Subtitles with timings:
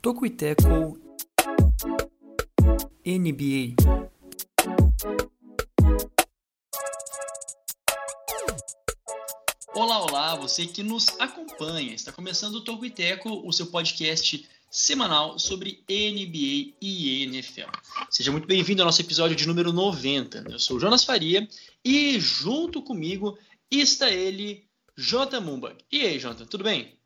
[0.00, 0.98] Toco e Teco
[3.06, 3.74] NBA.
[9.74, 11.43] Olá, olá, você que nos acompanha.
[11.56, 17.70] Está começando o Toco e Teco, o seu podcast semanal sobre NBA e NFL.
[18.10, 20.46] Seja muito bem-vindo ao nosso episódio de número 90.
[20.50, 21.48] Eu sou o Jonas Faria
[21.84, 23.38] e junto comigo
[23.70, 24.64] está ele,
[24.96, 25.76] Jota Mumba.
[25.92, 26.98] E aí, Jota, tudo bem?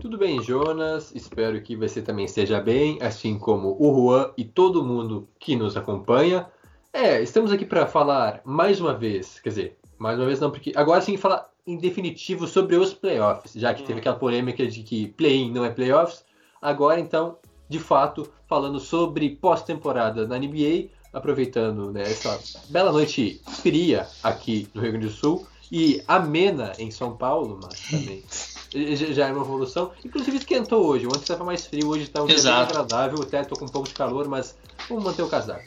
[0.00, 1.12] Tudo bem, Jonas?
[1.12, 5.76] Espero que você também esteja bem, assim como o Juan e todo mundo que nos
[5.76, 6.46] acompanha.
[6.92, 10.72] É, estamos aqui para falar mais uma vez, quer dizer, mais uma vez não, porque
[10.76, 15.08] agora sim falar em definitivo sobre os playoffs, já que teve aquela polêmica de que
[15.08, 16.24] play-in não é playoffs.
[16.60, 24.06] Agora, então, de fato, falando sobre pós-temporada na NBA, aproveitando né, essa bela noite fria
[24.22, 28.24] aqui no Rio Grande do Sul e amena em São Paulo, mas também
[29.14, 29.92] já é uma evolução.
[30.04, 32.72] Inclusive esquentou hoje, ontem estava mais frio, hoje está um dia Exato.
[32.72, 34.56] agradável, até estou com um pouco de calor, mas
[34.88, 35.64] vamos manter o casaco.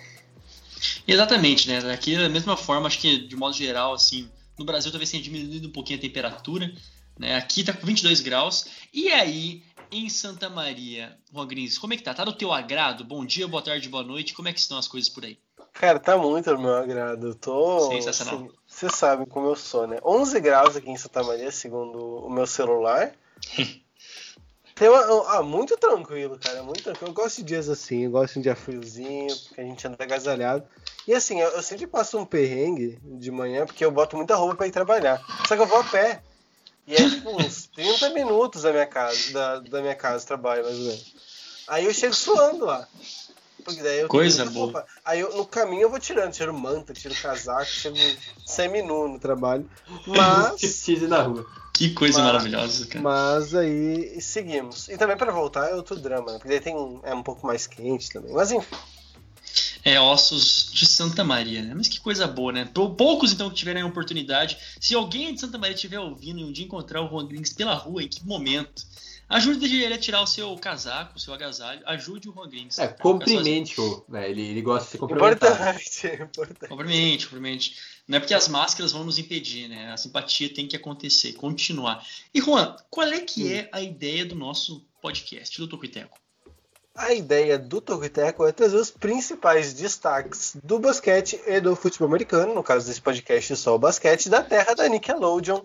[1.07, 1.79] Exatamente, né?
[1.91, 5.67] Aqui da mesma forma, acho que de modo geral, assim, no Brasil talvez tenha diminuído
[5.67, 6.73] um pouquinho a temperatura,
[7.17, 7.35] né?
[7.35, 8.67] Aqui tá com 22 graus.
[8.93, 12.13] E aí, em Santa Maria, Juan Grins, como é que tá?
[12.13, 13.03] Tá do teu agrado?
[13.03, 14.33] Bom dia, boa tarde, boa noite.
[14.33, 15.37] Como é que estão as coisas por aí?
[15.73, 17.27] Cara, tá muito ao meu agrado.
[17.27, 17.91] Eu tô.
[17.91, 18.35] Sensacional.
[18.35, 19.99] assim, Vocês sabem como eu sou, né?
[20.03, 23.11] 11 graus aqui em Santa Maria, segundo o meu celular.
[24.75, 26.63] Tem uma, ah, muito tranquilo, cara.
[26.63, 27.11] Muito tranquilo.
[27.11, 30.03] Eu gosto de dias assim, eu gosto de um dia friozinho, porque a gente anda
[30.03, 30.67] agasalhado.
[31.07, 34.55] E assim, eu, eu sempre passo um perrengue de manhã, porque eu boto muita roupa
[34.55, 35.21] pra ir trabalhar.
[35.47, 36.23] Só que eu vou a pé.
[36.87, 40.77] E é tipo uns 30 minutos da minha casa, da, da minha casa, trabalho, mais
[40.77, 41.13] ou menos.
[41.67, 42.87] Aí eu chego suando lá.
[43.63, 44.65] Porque daí eu tenho Coisa boa.
[44.65, 44.85] roupa.
[45.05, 47.95] Aí eu, no caminho eu vou tirando, tiro manta, tiro casaco, chego
[48.53, 49.69] semi-nu no trabalho.
[50.07, 51.45] Mas, na rua.
[51.73, 53.01] Que coisa Mas- maravilhosa, cara.
[53.03, 54.87] mas aí seguimos.
[54.89, 56.37] E também pra voltar é outro drama, né?
[56.37, 58.31] Porque daí tem, é um pouco mais quente também.
[58.31, 58.75] Mas enfim,
[59.83, 61.73] É Ossos de Santa Maria, né?
[61.75, 62.69] Mas que coisa boa, né?
[62.71, 64.55] Pou- Poucos, então, que tiverem a oportunidade.
[64.79, 68.03] Se alguém de Santa Maria estiver ouvindo e um dia encontrar o Grins pela rua,
[68.03, 68.83] em que momento?
[69.33, 71.81] Ajude ele a tirar o seu casaco, o seu agasalho.
[71.87, 72.77] Ajude o Juan Grins.
[72.77, 74.29] É, cumprimente-o, né?
[74.29, 75.51] Ele, ele gosta de se cumprimentar.
[75.51, 76.69] importante, importante.
[76.69, 77.77] Cumprimente, cumprimente.
[78.07, 79.91] Não é porque as máscaras vão nos impedir, né?
[79.91, 82.05] A simpatia tem que acontecer, continuar.
[82.31, 86.15] E, Juan, qual é que é a ideia do nosso podcast, do Tocuiteco?
[86.95, 92.53] A ideia do Tocoteco é trazer os principais destaques do basquete e do futebol americano,
[92.53, 95.61] no caso desse podcast só o basquete, da terra da Nickelodeon,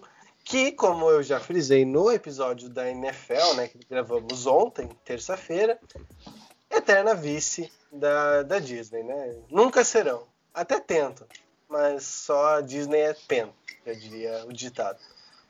[0.48, 5.78] que, como eu já frisei no episódio da NFL, né, que gravamos ontem, terça-feira,
[6.70, 9.36] eterna vice da, da Disney, né?
[9.50, 10.22] Nunca serão.
[10.54, 11.26] Até tentam,
[11.68, 13.52] mas só a Disney é pena,
[13.84, 14.98] eu diria o ditado.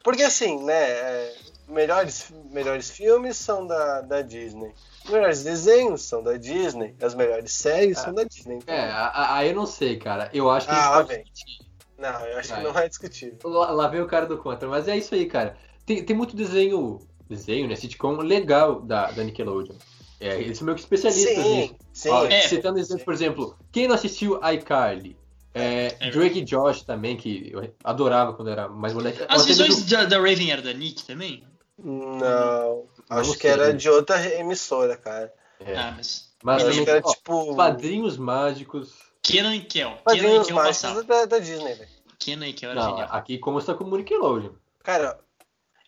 [0.02, 1.34] Porque assim, né, é,
[1.68, 4.72] melhores, melhores filmes são da, da Disney.
[5.04, 8.02] Os melhores desenhos são da Disney, as melhores séries Ah.
[8.04, 8.56] são da Disney.
[8.56, 10.28] Então, É, aí eu não sei, cara.
[10.32, 11.67] Eu acho que Ah, a gente pode
[11.98, 12.58] Não, eu acho Vai.
[12.58, 13.38] que não é discutível.
[13.44, 15.56] Lá, lá vem o cara do contra, mas é isso aí, cara.
[15.84, 17.74] Tem, tem muito desenho, desenho, né?
[17.74, 19.74] Sitcom legal da, da Nickelodeon.
[20.20, 21.74] É, eles são meio que especialistas Sim, nisso.
[21.92, 22.08] sim.
[22.10, 22.40] Ó, É.
[22.42, 25.16] Citando exemplos, por exemplo, quem não assistiu iCarly?
[25.54, 29.22] É, É Drake e Josh também, que eu adorava quando era mais moleque.
[29.28, 31.42] As até visões mesmo- da, da Raven era da Nick também?
[31.78, 35.32] Não, acho Não que era de outra emissora, cara.
[35.60, 36.28] É, Ah, mas.
[36.42, 37.56] mas acho também, que era ó, tipo.
[37.56, 39.07] Padrinhos Mágicos.
[39.32, 39.98] Kenan e Kel.
[40.08, 41.04] Kenan e Kel passava.
[41.04, 41.90] da, da Disney, velho.
[42.18, 43.08] Kenan e Kel era Não, genial.
[43.12, 44.52] aqui como está como Nickelodeon.
[44.82, 45.18] Cara,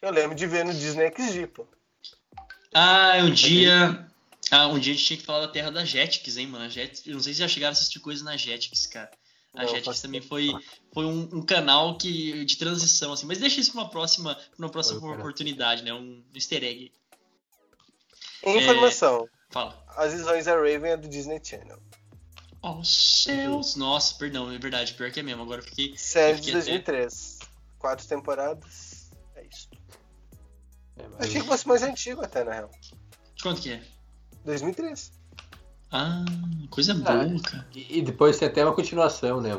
[0.00, 1.66] eu lembro de ver no Disney XD, pô.
[2.74, 4.06] Ah, um dia.
[4.50, 6.64] Ah, um dia a gente tinha que falar da terra da Jetix, hein, mano?
[6.64, 9.10] A Jetix, eu não sei se já chegaram a assistir coisa na Jetix, cara.
[9.54, 10.52] A Não, Jetix também foi,
[10.94, 13.26] foi um, um canal que, de transição, assim.
[13.26, 15.92] Mas deixa isso pra uma próxima, pra uma próxima oportunidade, né?
[15.92, 16.92] Um easter egg.
[18.44, 19.82] Informação: Fala.
[19.96, 21.80] as visões da Raven é do Disney Channel.
[22.62, 23.74] Oh, céus!
[23.76, 25.42] Nossa, perdão, é verdade, pior que é mesmo.
[25.42, 25.96] Agora eu fiquei.
[25.96, 27.38] Série de 2003.
[27.78, 29.10] Quatro temporadas.
[29.34, 29.68] É isso.
[30.98, 32.70] É, mas- Achei que fosse mais antigo até, na real.
[33.34, 33.82] De quanto que é?
[34.44, 35.12] 2003.
[35.92, 36.24] Ah,
[36.70, 37.66] coisa boa, cara.
[37.74, 39.50] E, depois tem até uma continuação, né?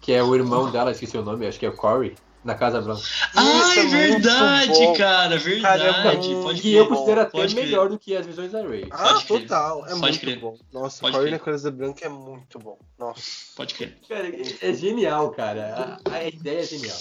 [0.00, 2.80] que é o irmão dela, esqueci o nome, acho que é o Corey, na Casa
[2.80, 3.02] Branca.
[3.34, 6.32] Ah, é é verdade, cara, Cara, verdade.
[6.34, 6.76] é pode que crer.
[6.76, 7.64] eu considero até pode crer.
[7.66, 8.86] melhor do que as visões da Ray.
[8.90, 9.40] Ah, Pode crer.
[9.42, 9.78] total.
[9.86, 10.38] É Pode muito crer.
[10.38, 10.56] bom.
[10.72, 11.38] Nossa, Pode Corey crer.
[11.38, 12.78] na Coisa Branca é muito bom.
[12.98, 13.22] Nossa.
[13.56, 13.96] Pode crer.
[14.08, 14.28] Cara,
[14.60, 15.98] é genial, cara.
[16.04, 16.96] A, a ideia é genial.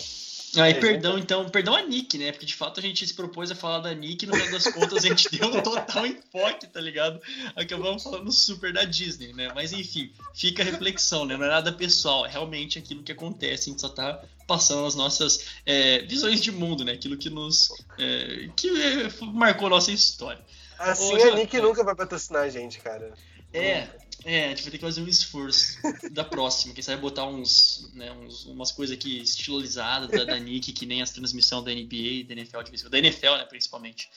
[0.55, 2.31] Aí, É, perdão, então, perdão a Nick, né?
[2.31, 4.65] Porque de fato a gente se propôs a falar da Nick e no final das
[4.71, 7.19] contas a gente deu um total enfoque, tá ligado?
[7.55, 9.51] Acabamos falando super da Disney, né?
[9.55, 11.35] Mas enfim, fica a reflexão, né?
[11.35, 14.93] Não é nada pessoal, é realmente aquilo que acontece, a gente só tá passando as
[14.93, 16.93] nossas é, visões de mundo, né?
[16.93, 17.69] Aquilo que nos.
[17.97, 20.43] é, que é, marcou a nossa história.
[20.77, 21.35] Assim Ô, a Jota.
[21.35, 23.13] Nick nunca vai patrocinar a gente, cara.
[23.53, 23.87] É,
[24.25, 25.77] é, a gente vai ter que fazer um esforço
[26.11, 26.73] da próxima.
[26.73, 31.01] Quem sabe botar uns, né, uns- umas coisas aqui estilolizadas da, da Nick, que nem
[31.01, 34.09] as transmissões da NBA, da NFL, de da NFL, né, principalmente.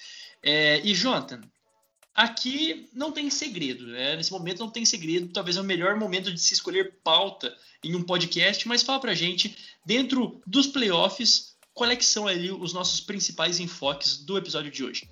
[0.43, 1.41] É, e, Jonathan,
[2.15, 4.17] aqui não tem segredo, né?
[4.17, 5.29] Nesse momento não tem segredo.
[5.33, 7.55] Talvez é o melhor momento de se escolher pauta
[7.85, 12.73] em um podcast, mas fala pra gente, dentro dos playoffs, qual é são ali os
[12.73, 15.09] nossos principais enfoques do episódio de hoje?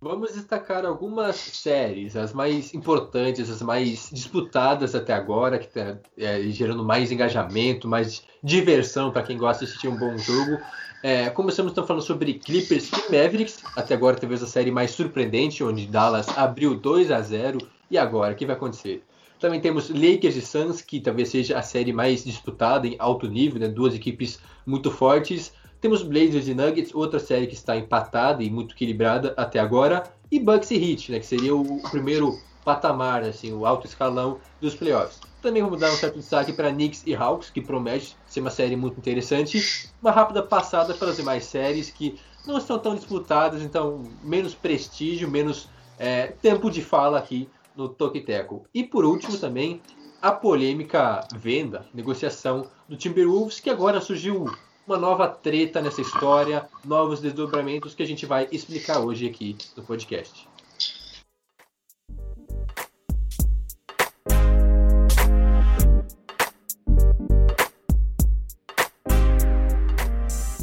[0.00, 5.98] Vamos destacar algumas séries, as mais importantes, as mais disputadas até agora, que está
[6.50, 10.56] gerando mais engajamento, mais diversão para quem gosta de assistir um bom jogo.
[11.02, 15.64] É, começamos então falando sobre Clippers e Mavericks, até agora talvez a série mais surpreendente,
[15.64, 17.58] onde Dallas abriu 2 a 0
[17.90, 19.02] e agora, o que vai acontecer?
[19.40, 23.60] Também temos Lakers e Suns, que talvez seja a série mais disputada em alto nível,
[23.60, 23.66] né?
[23.66, 25.52] duas equipes muito fortes.
[25.80, 30.02] Temos Blazers e Nuggets, outra série que está empatada e muito equilibrada até agora.
[30.30, 34.74] E Bucks e Heat, né, que seria o primeiro patamar, assim, o alto escalão dos
[34.74, 35.20] playoffs.
[35.40, 38.76] Também vamos dar um certo destaque para Knicks e Hawks, que promete ser uma série
[38.76, 39.88] muito interessante.
[40.02, 45.68] Uma rápida passada pelas demais séries que não estão tão disputadas, então menos prestígio, menos
[45.98, 48.64] é, tempo de fala aqui no Toque Teco.
[48.74, 49.80] E por último também
[50.20, 54.50] a polêmica venda, negociação do Timberwolves, que agora surgiu
[54.88, 59.82] uma nova treta nessa história, novos desdobramentos que a gente vai explicar hoje aqui no
[59.82, 60.48] podcast.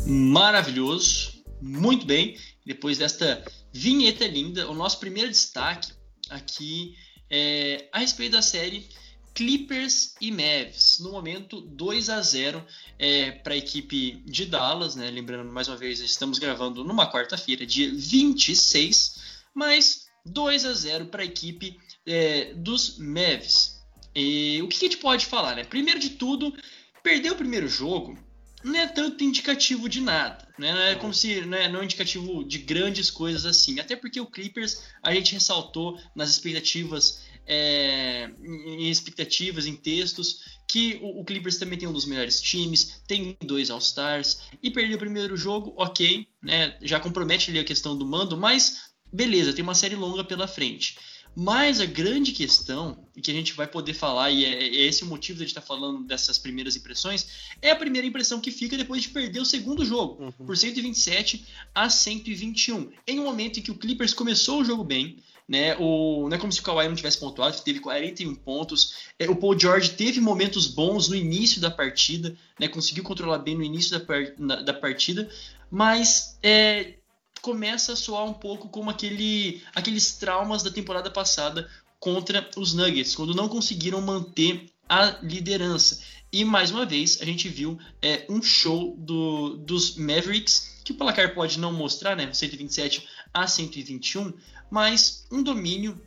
[0.07, 2.35] Maravilhoso, muito bem.
[2.65, 5.93] Depois desta vinheta linda, o nosso primeiro destaque
[6.31, 6.95] aqui
[7.29, 8.89] é a respeito da série
[9.35, 10.99] Clippers e Mavs.
[11.01, 12.65] No momento, 2 a 0
[12.97, 15.11] é, para a equipe de Dallas, né?
[15.11, 19.21] Lembrando mais uma vez, estamos gravando numa quarta-feira, dia 26,
[19.53, 21.77] mas 2 a 0 para a equipe
[22.07, 23.83] é, dos Mavs.
[24.15, 25.65] E o que a gente pode falar, né?
[25.65, 26.55] Primeiro de tudo,
[27.03, 28.17] perdeu o primeiro jogo
[28.65, 30.73] não é tanto indicativo de nada, né?
[30.73, 33.79] Não é como se né, não é indicativo de grandes coisas assim.
[33.79, 40.99] Até porque o Clippers a gente ressaltou nas expectativas, é, em expectativas, em textos, que
[41.01, 44.99] o, o, Clippers também tem um dos melhores times, tem dois All-Stars, e perder o
[44.99, 46.77] primeiro jogo, ok, né?
[46.81, 50.97] Já compromete ali a questão do mando, mas beleza, tem uma série longa pela frente.
[51.35, 55.03] Mas a grande questão, e que a gente vai poder falar, e é, é esse
[55.03, 57.27] o motivo de a gente estar tá falando dessas primeiras impressões,
[57.61, 60.31] é a primeira impressão que fica depois de perder o segundo jogo, uhum.
[60.45, 62.89] por 127 a 121.
[63.05, 65.75] Em um momento em que o Clippers começou o jogo bem, né?
[65.77, 68.95] O, não é como se o Kawhi não tivesse pontuado, teve 41 pontos.
[69.19, 72.67] É, o Paul George teve momentos bons no início da partida, né?
[72.67, 75.29] Conseguiu controlar bem no início da, par, na, da partida,
[75.69, 76.95] mas é,
[77.41, 81.69] começa a soar um pouco como aquele, aqueles traumas da temporada passada
[81.99, 86.01] contra os Nuggets, quando não conseguiram manter a liderança.
[86.31, 90.95] E mais uma vez a gente viu é, um show do, dos Mavericks, que o
[90.95, 92.31] placar pode não mostrar, né?
[92.31, 94.33] 127 a 121,
[94.71, 96.01] mas um domínio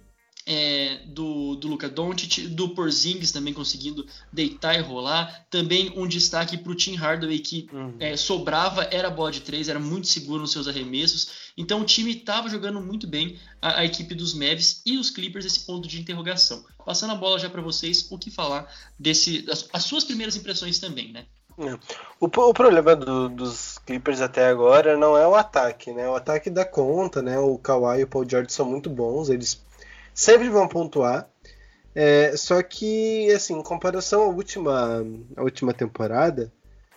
[0.50, 5.46] é, do, do Luka Doncic, do Porzingis também conseguindo deitar e rolar.
[5.50, 7.96] Também um destaque para o Tim Hardaway que uhum.
[8.00, 11.52] é, sobrava, era bola de três, era muito seguro nos seus arremessos.
[11.54, 15.44] Então o time estava jogando muito bem a, a, equipe dos Mavs e os Clippers
[15.44, 16.64] esse ponto de interrogação.
[16.82, 20.78] Passando a bola já para vocês, o que falar desse, as, as suas primeiras impressões
[20.78, 21.26] também, né?
[22.20, 26.08] O, o problema do, dos Clippers até agora não é o ataque, né?
[26.08, 27.38] O ataque dá conta, né?
[27.38, 29.60] O Kawhi e o Paul George são muito bons, eles
[30.14, 31.28] sempre vão pontuar.
[31.94, 35.04] É, só que, assim, em comparação à última,
[35.36, 36.52] à última temporada,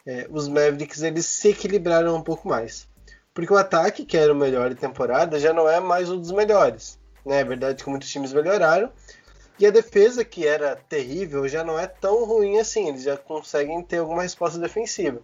[0.06, 2.88] é, os Mavericks eles se equilibraram um pouco mais.
[3.34, 6.32] Porque o ataque, que era o melhor da temporada, já não é mais um dos
[6.32, 7.00] melhores.
[7.26, 7.40] Né?
[7.40, 8.92] É verdade que muitos times melhoraram.
[9.60, 12.88] E a defesa, que era terrível, já não é tão ruim assim.
[12.88, 15.22] Eles já conseguem ter alguma resposta defensiva.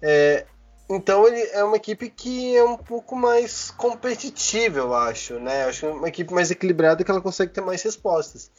[0.00, 0.44] É,
[0.90, 5.64] então ele é uma equipe que é um pouco mais competitiva, eu acho, né?
[5.64, 8.50] Eu acho uma equipe mais equilibrada que ela consegue ter mais respostas.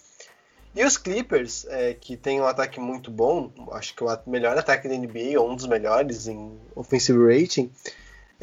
[0.75, 4.87] E os Clippers, é, que tem um ataque muito bom, acho que o melhor ataque
[4.87, 7.71] da NBA, ou um dos melhores em offensive rating,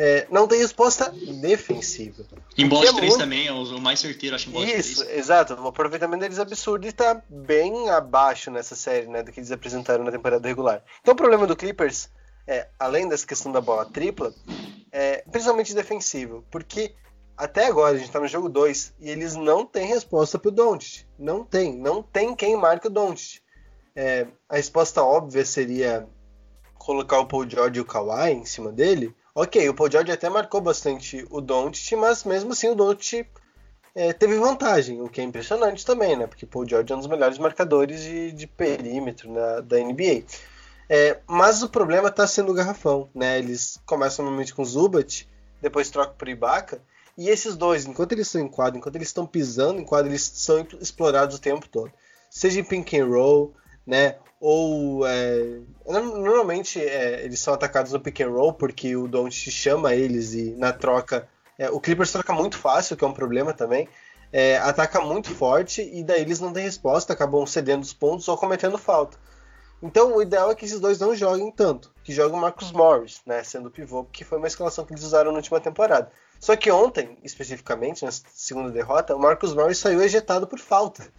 [0.03, 2.25] é, não tem resposta defensiva.
[2.57, 3.19] Em bola de 3 muito...
[3.19, 5.19] também, é o mais certeiro, acho, em bola Isso, de 3.
[5.19, 5.55] exato.
[5.55, 9.53] O aproveitamento deles é absurdo e tá bem abaixo nessa série, né, do que eles
[9.53, 10.83] apresentaram na temporada regular.
[11.03, 12.09] Então o problema do Clippers
[12.47, 14.35] é, além dessa questão da bola tripla,
[14.91, 16.95] é, principalmente defensivo, porque
[17.37, 20.53] até agora a gente está no jogo 2 e eles não têm resposta para o
[20.53, 21.07] Doncic.
[21.19, 23.41] Não tem, não tem quem marque o Doncic.
[23.95, 26.09] É, a resposta óbvia seria
[26.75, 29.15] colocar o Paul George e o Kawhi em cima dele.
[29.35, 33.27] Ok, o Paul George até marcou bastante o Doncic, mas mesmo assim o Doncic
[33.95, 36.27] é, teve vantagem, o que é impressionante também, né?
[36.27, 40.25] Porque o Paul George é um dos melhores marcadores de, de perímetro na, da NBA.
[40.89, 43.39] É, mas o problema está sendo o garrafão, né?
[43.39, 45.29] Eles começam normalmente com o Zubat,
[45.61, 46.83] depois trocam por Ibaka,
[47.17, 50.23] e esses dois, enquanto eles estão em quadro, enquanto eles estão pisando em quadro, eles
[50.23, 51.93] são explorados o tempo todo.
[52.31, 53.55] Seja em pink and roll,
[53.87, 54.17] né?
[54.41, 59.95] Ou é, normalmente é, eles são atacados no pick and roll porque o Don't chama
[59.95, 61.29] eles e na troca
[61.61, 63.87] é, o Clippers troca muito fácil, que é um problema também.
[64.33, 68.37] É, ataca muito forte e daí eles não têm resposta, acabam cedendo os pontos ou
[68.39, 69.19] cometendo falta.
[69.83, 73.21] Então o ideal é que esses dois não joguem tanto, que joguem o Marcus Morris,
[73.27, 76.11] né, sendo pivô, que foi uma escalação que eles usaram na última temporada.
[76.39, 81.13] Só que ontem, especificamente, na segunda derrota, o Marcus Morris saiu ejetado por falta.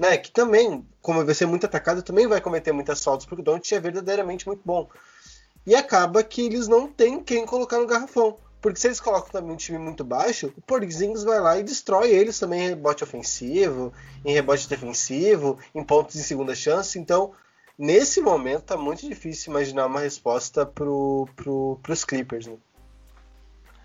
[0.00, 3.44] Né, que também, como vai ser muito atacado, também vai cometer muitas faltas, porque o
[3.44, 4.88] Don't é verdadeiramente muito bom.
[5.66, 8.38] E acaba que eles não têm quem colocar no garrafão.
[8.62, 12.12] Porque se eles colocam também um time muito baixo, o Porzingis vai lá e destrói
[12.12, 13.92] eles também em rebote ofensivo,
[14.24, 16.98] em rebote defensivo, em pontos de segunda chance.
[16.98, 17.32] Então,
[17.78, 21.78] nesse momento, tá muito difícil imaginar uma resposta pro, pro,
[22.08, 22.46] Clippers.
[22.46, 22.56] Né?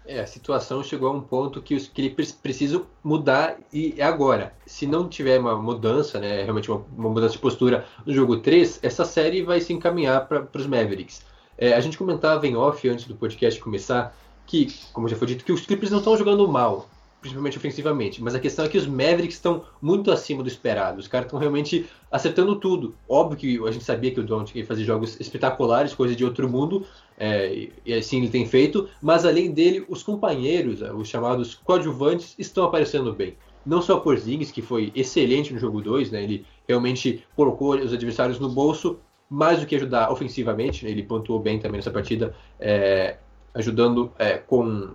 [0.08, 4.54] É, a situação chegou a um ponto que os Clippers precisam mudar e é agora.
[4.66, 8.80] Se não tiver uma mudança, né, realmente uma, uma mudança de postura no jogo 3,
[8.84, 11.24] essa série vai se encaminhar para os Mavericks.
[11.58, 15.44] É, a gente comentava em off antes do podcast começar que, como já foi dito,
[15.44, 16.88] que os Clippers não estão jogando mal,
[17.20, 21.00] principalmente ofensivamente, mas a questão é que os Mavericks estão muito acima do esperado.
[21.00, 22.96] Os caras estão realmente acertando tudo.
[23.10, 26.48] Óbvio que a gente sabia que o Doncic ia fazer jogos espetaculares, coisa de outro
[26.48, 26.86] mundo,
[27.18, 32.66] é, e assim ele tem feito, mas além dele, os companheiros, os chamados coadjuvantes, estão
[32.66, 33.36] aparecendo bem.
[33.66, 37.94] Não só por Zings, que foi excelente no jogo 2, né, ele realmente colocou os
[37.94, 42.36] adversários no bolso, mais do que ajudar ofensivamente, né, ele pontuou bem também nessa partida,
[42.60, 43.18] é,
[43.54, 44.90] ajudando é, com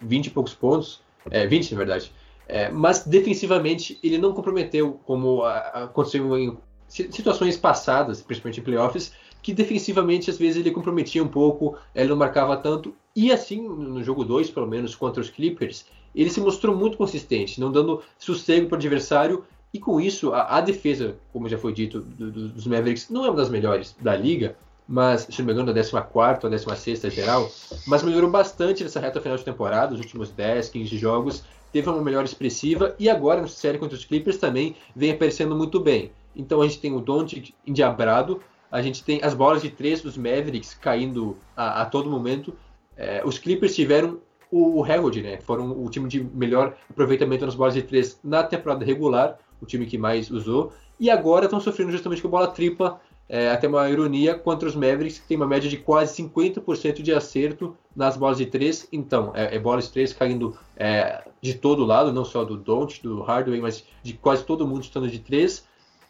[0.00, 2.12] 20 e poucos pontos, é, 20 na verdade,
[2.46, 6.56] é, mas defensivamente ele não comprometeu, como aconteceu em
[6.88, 9.12] situações passadas, principalmente em playoffs,
[9.44, 14.02] que defensivamente às vezes ele comprometia um pouco, ele não marcava tanto, e assim no
[14.02, 15.84] jogo 2, pelo menos contra os Clippers,
[16.14, 20.56] ele se mostrou muito consistente, não dando sossego para o adversário, e com isso a,
[20.56, 23.94] a defesa, como já foi dito, do, do, dos Mavericks não é uma das melhores
[24.00, 24.56] da liga,
[24.88, 27.46] mas se não me engano, a 14 ou 16 geral,
[27.86, 32.00] mas melhorou bastante nessa reta final de temporada, os últimos 10, 15 jogos, teve uma
[32.00, 36.12] melhora expressiva e agora na série contra os Clippers também vem aparecendo muito bem.
[36.34, 38.40] Então a gente tem o Doncic endiabrado,
[38.74, 42.52] a gente tem as bolas de três dos Mavericks caindo a, a todo momento.
[42.96, 44.18] É, os Clippers tiveram
[44.50, 45.38] o, o né?
[45.42, 49.86] Foram o time de melhor aproveitamento nas bolas de três na temporada regular, o time
[49.86, 50.72] que mais usou.
[50.98, 54.74] E agora estão sofrendo justamente com a bola tripla é, até uma ironia contra os
[54.74, 58.88] Mavericks, que tem uma média de quase 50% de acerto nas bolas de três.
[58.90, 63.00] Então, é, é bolas de três caindo é, de todo lado, não só do Don't,
[63.00, 65.64] do Hardaway, mas de quase todo mundo estando de três.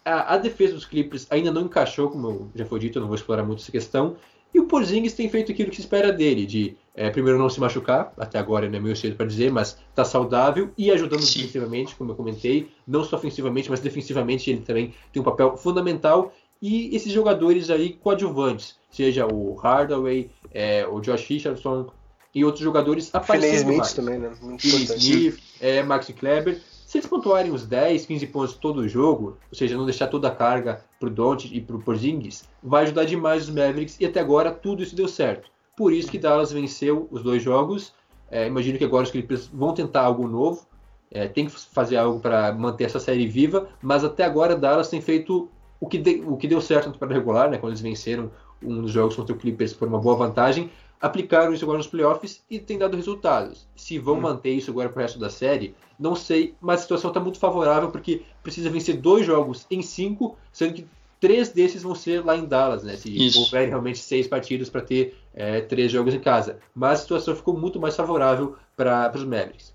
[0.04, 3.16] A, a, defesa dos Clippers ainda não encaixou, como já foi dito, eu não vou
[3.16, 4.16] explorar muito essa questão.
[4.52, 7.58] E o Porzingis tem feito aquilo que se espera dele, de é, primeiro não se
[7.58, 11.40] machucar, até agora não é meio cedo para dizer, mas está saudável e ajudando Sim.
[11.40, 16.32] defensivamente, como eu comentei, não só ofensivamente, mas defensivamente ele também tem um papel fundamental
[16.62, 21.90] e esses jogadores aí coadjuvantes, seja o Hardaway, é, o Josh Richardson
[22.32, 23.92] e outros jogadores aparecendo Smith mais.
[23.92, 24.32] também, né?
[24.40, 26.60] Muito Smith, é, Max Kleber.
[26.94, 30.28] Se eles pontuarem uns 10, 15 pontos todo o jogo, ou seja, não deixar toda
[30.28, 34.52] a carga pro Don't e pro Porzingis, vai ajudar demais os Mavericks e até agora
[34.52, 35.50] tudo isso deu certo.
[35.76, 37.92] Por isso que Dallas venceu os dois jogos.
[38.30, 40.68] É, imagino que agora os Clippers vão tentar algo novo.
[41.10, 45.00] É, tem que fazer algo para manter essa série viva, mas até agora Dallas tem
[45.00, 45.48] feito
[45.80, 48.30] o que, de, o que deu certo na temporada regular, né, quando eles venceram
[48.62, 50.70] um dos jogos contra o Clippers por uma boa vantagem,
[51.04, 53.68] aplicaram isso agora nos playoffs e tem dado resultados.
[53.76, 54.22] Se vão hum.
[54.22, 57.38] manter isso agora para o resto da série, não sei, mas a situação está muito
[57.38, 60.86] favorável porque precisa vencer dois jogos em cinco, sendo que
[61.20, 62.96] três desses vão ser lá em Dallas, né?
[62.96, 63.38] Se isso.
[63.40, 66.58] houver realmente seis partidas para ter é, três jogos em casa.
[66.74, 69.74] Mas a situação ficou muito mais favorável para os Mavericks.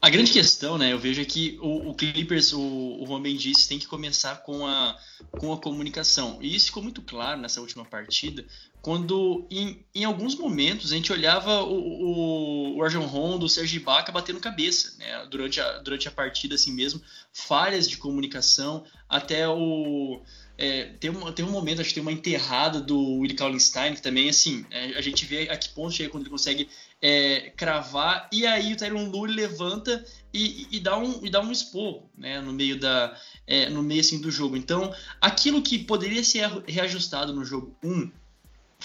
[0.00, 3.68] A grande questão, né, eu vejo é que o, o Clippers, o, o Ben disse,
[3.68, 4.96] tem que começar com a,
[5.32, 6.38] com a comunicação.
[6.40, 8.44] E isso ficou muito claro nessa última partida,
[8.86, 13.78] quando em, em alguns momentos a gente olhava o, o, o Rajon Rondo, o Serge
[13.78, 15.26] Ibaka batendo cabeça, né?
[15.28, 17.02] Durante a, durante a partida assim mesmo,
[17.32, 20.22] falhas de comunicação, até o
[20.56, 24.00] é, tem, um, tem um momento, acho que tem uma enterrada do Willie Kallenstein, que
[24.00, 26.68] também, assim, é, a gente vê a que ponto chega quando ele consegue
[27.02, 31.50] é, cravar, e aí o Tyron Lue levanta e, e, dá um, e dá um
[31.50, 34.56] esporro, né, no meio, da, é, no meio assim, do jogo.
[34.56, 38.12] Então, aquilo que poderia ser reajustado no jogo 1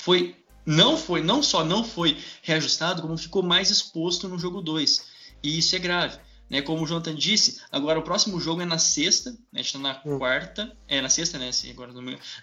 [0.01, 5.05] foi, não foi, não só não foi reajustado, como ficou mais exposto no jogo 2,
[5.43, 6.17] e isso é grave.
[6.50, 9.67] Né, como o Jonathan disse, agora o próximo jogo é na sexta, né, a gente
[9.67, 10.20] está na hum.
[10.20, 11.50] quarta, é na sexta, né?
[11.50, 11.93] Sim, agora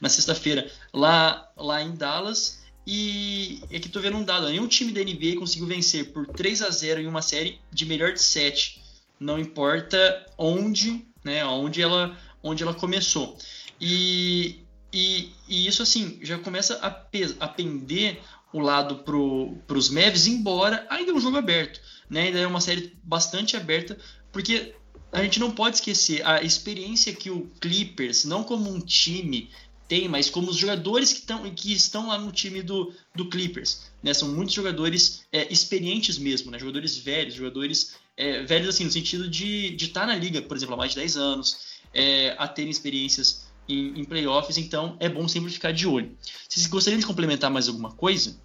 [0.00, 2.62] na sexta-feira, lá, lá em Dallas.
[2.86, 6.70] E aqui tô vendo um dado: nenhum time da NBA conseguiu vencer por 3 a
[6.70, 8.82] 0 em uma série de melhor de 7.
[9.20, 11.44] Não importa onde, né?
[11.44, 13.36] Onde ela, onde ela começou.
[13.78, 18.20] E, e, e isso assim já começa a, a pender
[18.52, 22.24] o lado para os Mavs, embora ainda é um jogo aberto né?
[22.24, 23.98] Ainda é uma série bastante aberta,
[24.32, 24.74] porque
[25.12, 29.50] a gente não pode esquecer a experiência que o Clippers, não como um time,
[29.86, 33.90] tem, mas como os jogadores que, tão, que estão lá no time do, do Clippers.
[34.02, 34.12] Né?
[34.12, 36.58] São muitos jogadores é, experientes mesmo, né?
[36.58, 40.74] jogadores velhos, jogadores é, velhos assim, no sentido de estar tá na liga, por exemplo,
[40.74, 45.28] há mais de 10 anos, é, a terem experiências em, em, playoffs, então é bom
[45.28, 46.16] sempre ficar de olho.
[46.48, 48.36] Vocês gostariam de complementar mais alguma coisa?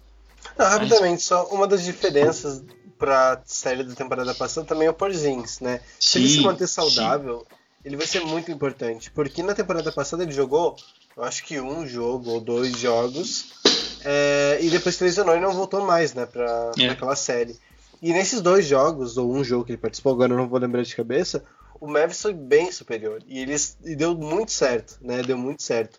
[0.58, 2.62] Não, rapidamente, só uma das diferenças
[2.98, 5.80] pra série da temporada passada também é o Porzingis, né?
[5.98, 7.56] Se ele se manter saudável, sim.
[7.84, 9.10] ele vai ser muito importante.
[9.10, 10.76] Porque na temporada passada ele jogou,
[11.16, 13.54] eu acho que um jogo ou dois jogos,
[14.04, 16.88] é, e depois se lesionou e não voltou mais, né, pra, é.
[16.88, 17.58] aquela série.
[18.02, 20.82] E nesses dois jogos, ou um jogo que ele participou, agora eu não vou lembrar
[20.82, 21.42] de cabeça,
[21.84, 23.22] o Mavis foi bem superior.
[23.26, 25.22] E ele e deu muito certo, né?
[25.22, 25.98] Deu muito certo.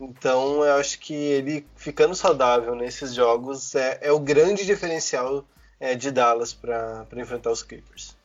[0.00, 5.46] Então eu acho que ele ficando saudável nesses jogos é, é o grande diferencial
[5.78, 8.16] é, de Dallas para enfrentar os Clippers.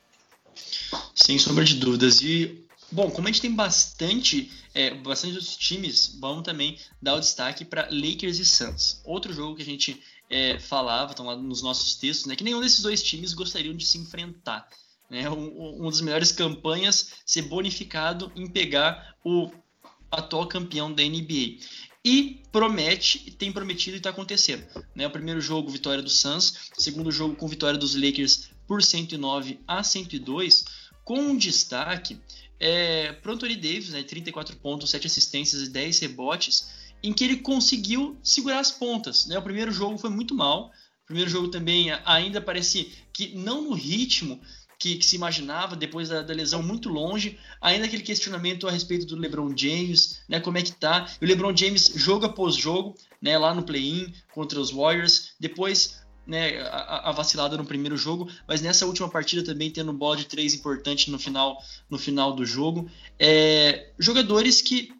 [1.14, 2.22] Sem sombra de dúvidas.
[2.22, 7.20] E, bom, como a gente tem bastante, é, bastante outros times, vamos também dar o
[7.20, 9.02] destaque para Lakers e Suns.
[9.04, 12.62] Outro jogo que a gente é, falava, estão lá nos nossos textos, né, que nenhum
[12.62, 14.68] desses dois times gostariam de se enfrentar.
[15.10, 19.52] Né, um, uma das melhores campanhas ser bonificado em pegar o
[20.12, 21.60] atual campeão da NBA
[22.06, 24.64] e promete, tem prometido e está acontecendo.
[24.94, 25.08] Né?
[25.08, 29.82] O primeiro jogo, vitória do Suns, segundo jogo com vitória dos Lakers por 109 a
[29.82, 30.66] 102,
[31.04, 32.20] com um destaque
[32.60, 34.04] é, para Anthony Davis, né?
[34.04, 36.70] 34 pontos, 7 assistências e 10 rebotes,
[37.02, 39.26] em que ele conseguiu segurar as pontas.
[39.26, 39.38] Né?
[39.38, 40.72] O primeiro jogo foi muito mal,
[41.04, 44.40] o primeiro jogo também ainda parece que não no ritmo
[44.86, 47.40] que, que se imaginava depois da, da, lesão muito longe.
[47.60, 50.40] Ainda aquele questionamento a respeito do LeBron James, né?
[50.40, 51.10] Como é que tá?
[51.20, 53.36] E o LeBron James jogo após jogo, né?
[53.36, 55.32] Lá no play-in contra os Warriors.
[55.40, 60.18] Depois né, a, a, vacilada no primeiro jogo, mas nessa última partida também tendo bola
[60.18, 61.58] de três importante no final,
[61.90, 62.88] no final do jogo.
[63.18, 64.92] É, jogadores que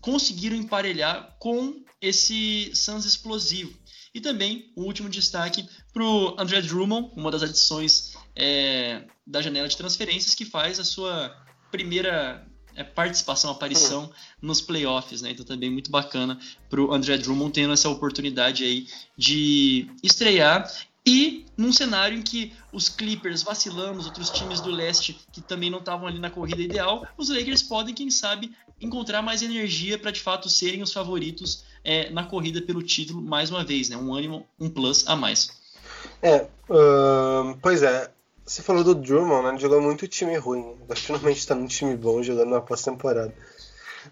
[0.00, 3.74] conseguiram emparelhar com esse Suns explosivo.
[4.14, 9.68] E também o último destaque para o André Drummond, uma das adições é, da janela
[9.68, 11.34] de transferências que faz a sua
[11.70, 15.30] primeira é, participação, aparição nos playoffs, né?
[15.30, 20.70] Então também muito bacana para o André Drummond tendo essa oportunidade aí de estrear
[21.06, 25.70] e num cenário em que os Clippers vacilando, os outros times do leste que também
[25.70, 30.10] não estavam ali na corrida ideal, os Lakers podem, quem sabe, encontrar mais energia para
[30.10, 33.96] de fato serem os favoritos é, na corrida pelo título mais uma vez, né?
[33.96, 35.50] Um ânimo, um plus a mais.
[36.22, 36.48] É,
[37.60, 38.10] pois é,
[38.44, 39.48] você falou do Drummond, né?
[39.50, 40.76] Ele jogou muito time ruim.
[40.82, 43.34] Agora finalmente está num time bom jogando na pós-temporada.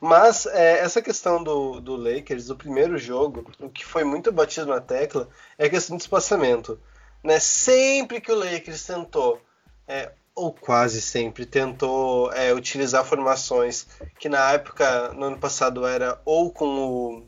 [0.01, 4.67] Mas é, essa questão do, do Lakers, do primeiro jogo, o que foi muito batido
[4.67, 6.81] na tecla é a questão do espaçamento.
[7.23, 7.39] Né?
[7.39, 9.41] Sempre que o Lakers tentou,
[9.87, 13.87] é, ou quase sempre, tentou é, utilizar formações
[14.19, 17.27] que na época, no ano passado, era ou com o,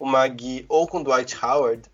[0.00, 1.88] o Magui ou com o Dwight Howard,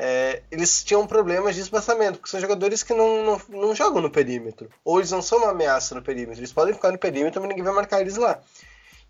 [0.00, 4.08] é, eles tinham problemas de espaçamento, porque são jogadores que não, não, não, jogam no
[4.08, 4.70] perímetro.
[4.84, 6.38] Ou eles não são uma ameaça no perímetro.
[6.38, 8.40] Eles podem ficar no perímetro, mas ninguém vai marcar eles lá.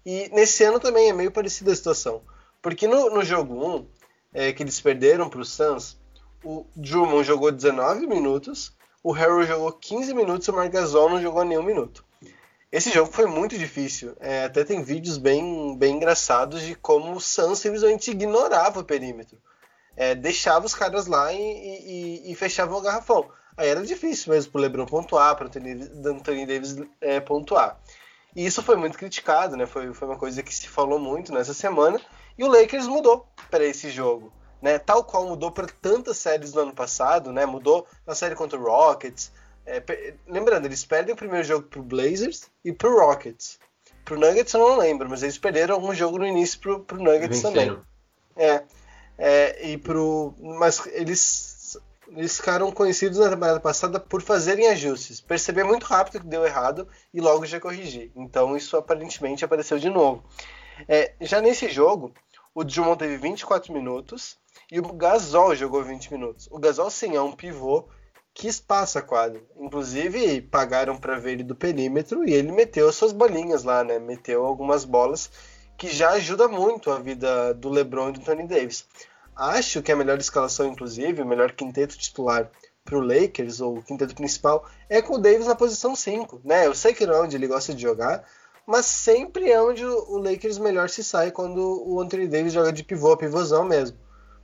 [0.05, 2.23] E nesse ano também é meio parecida a situação.
[2.63, 3.87] Porque no, no jogo 1,
[4.33, 5.99] é, que eles perderam para o Suns,
[6.43, 8.73] o Drummond jogou 19 minutos,
[9.03, 12.03] o Harrell jogou 15 minutos e o Margasol não jogou nenhum minuto.
[12.73, 14.17] Esse jogo foi muito difícil.
[14.21, 19.39] É, até tem vídeos bem, bem engraçados de como o Suns simplesmente ignorava o perímetro
[19.99, 23.29] é, deixava os caras lá e, e, e, fechava o garrafão.
[23.57, 27.81] Aí era difícil mesmo pro LeBron pontuar, para o Anthony Davis é, pontuar.
[28.37, 29.67] E isso foi muito criticado, né?
[29.67, 32.01] Foi, foi uma coisa que se falou muito nessa semana.
[32.39, 34.33] E o Lakers mudou para esse jogo.
[34.63, 34.79] né?
[34.79, 37.45] Tal qual mudou para tantas séries no ano passado, né?
[37.45, 39.33] Mudou na série contra o Rockets.
[39.67, 39.83] É,
[40.29, 43.59] lembrando, eles perdem o primeiro jogo pro Blazers e pro Rockets.
[44.05, 47.43] Pro Nuggets eu não lembro, mas eles perderam algum jogo no início pro, pro Nuggets
[47.43, 47.75] Venceram.
[47.75, 47.89] também.
[48.37, 48.63] É,
[49.19, 50.35] é, e pro.
[50.39, 51.77] Mas eles,
[52.09, 55.21] eles ficaram conhecidos na temporada passada por fazerem ajustes.
[55.21, 58.13] Perceber muito rápido que deu errado e logo já corrigir.
[58.15, 60.23] Então isso aparentemente apareceu de novo.
[60.89, 62.15] É, já nesse jogo,
[62.55, 64.39] o Drummond teve 24 minutos
[64.71, 66.49] e o Gasol jogou 20 minutos.
[66.51, 67.89] O Gasol, sim, é um pivô
[68.33, 69.43] que espaça a quadra.
[69.57, 73.99] Inclusive, pagaram para ver ele do perímetro e ele meteu as suas bolinhas lá, né?
[73.99, 75.29] Meteu algumas bolas
[75.79, 78.85] que já ajuda muito a vida do LeBron e do Tony Davis.
[79.35, 82.51] Acho que a melhor escalação, inclusive, o melhor quinteto titular
[82.85, 86.41] para o Lakers, ou quinteto principal, é com o Davis na posição 5.
[86.45, 86.67] Né?
[86.67, 88.25] Eu sei que não é onde ele gosta de jogar,
[88.67, 92.83] mas sempre é onde o Lakers melhor se sai quando o Anthony Davis joga de
[92.83, 93.97] pivô, pivôzão mesmo.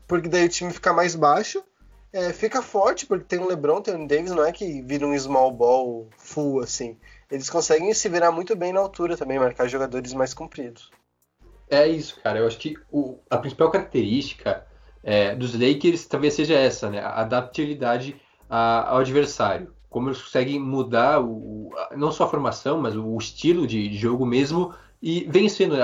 [0.06, 1.64] Porque daí o time fica mais baixo,
[2.12, 5.18] é, fica forte, porque tem o LeBron, tem o Davis, não é que vira um
[5.18, 6.96] small ball full assim.
[7.28, 10.92] Eles conseguem se virar muito bem na altura também, marcar jogadores mais compridos.
[11.74, 12.38] É isso, cara.
[12.38, 14.64] Eu acho que o, a principal característica
[15.02, 17.00] é, dos Lakers talvez seja essa, né?
[17.00, 18.16] A adaptabilidade
[18.48, 19.72] a, ao adversário.
[19.90, 24.24] Como eles conseguem mudar o, não só a formação, mas o estilo de, de jogo
[24.24, 25.76] mesmo e vencendo.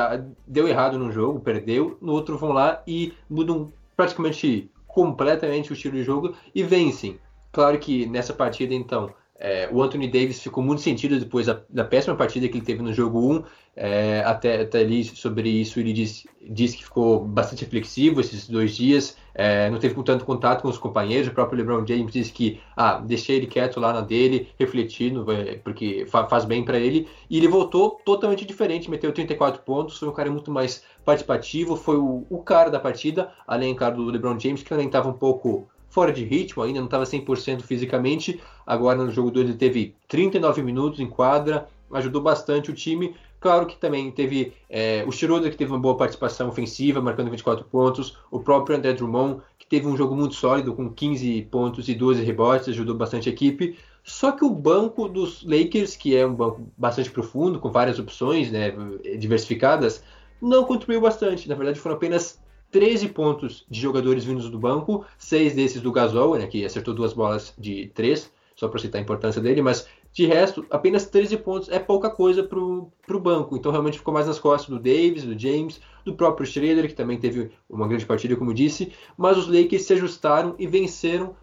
[0.46, 5.94] Deu errado num jogo, perdeu, no outro vão lá e mudam praticamente completamente o estilo
[5.94, 7.18] de jogo e vencem.
[7.52, 11.84] Claro que nessa partida, então, é, o Anthony Davis ficou muito sentido depois da, da,
[11.84, 13.44] péssima partida que ele teve no jogo 1.
[13.82, 19.16] É, até, até sobre isso ele disse, disse que ficou bastante reflexivo esses dois dias,
[19.34, 21.28] é, não teve tanto contato com os companheiros.
[21.28, 25.54] O próprio LeBron James disse que ah, deixei ele quieto lá na dele, refletindo, é,
[25.64, 27.08] porque fa faz bem para ele.
[27.30, 31.96] E ele voltou totalmente diferente, meteu 34 pontos, foi um cara muito mais participativo, foi
[31.96, 35.66] o, o cara da partida, além claro, do LeBron James, que também estava um pouco
[35.88, 38.38] fora de ritmo, ainda não estava 100% fisicamente.
[38.66, 43.14] Agora no jogo 2 ele teve 39 minutos em quadra, ajudou bastante o time.
[43.40, 47.64] Claro que também teve é, o Schroeder, que teve uma boa participação ofensiva, marcando 24
[47.64, 48.18] pontos.
[48.30, 52.22] O próprio André Drummond, que teve um jogo muito sólido, com 15 pontos e 12
[52.22, 53.78] rebotes, ajudou bastante a equipe.
[54.04, 58.50] Só que o banco dos Lakers, que é um banco bastante profundo, com várias opções
[58.50, 58.74] né,
[59.18, 60.04] diversificadas,
[60.40, 61.48] não contribuiu bastante.
[61.48, 62.38] Na verdade, foram apenas
[62.70, 67.14] 13 pontos de jogadores vindos do banco, seis desses do Gasol, né, que acertou duas
[67.14, 71.68] bolas de três, só para citar a importância dele, mas de resto, apenas 13 pontos
[71.68, 73.56] é pouca coisa para o banco.
[73.56, 77.18] Então realmente ficou mais nas costas do Davis, do James, do próprio Schroeder, que também
[77.18, 78.92] teve uma grande partida, como disse.
[79.16, 81.36] Mas os Lakers se ajustaram e venceram.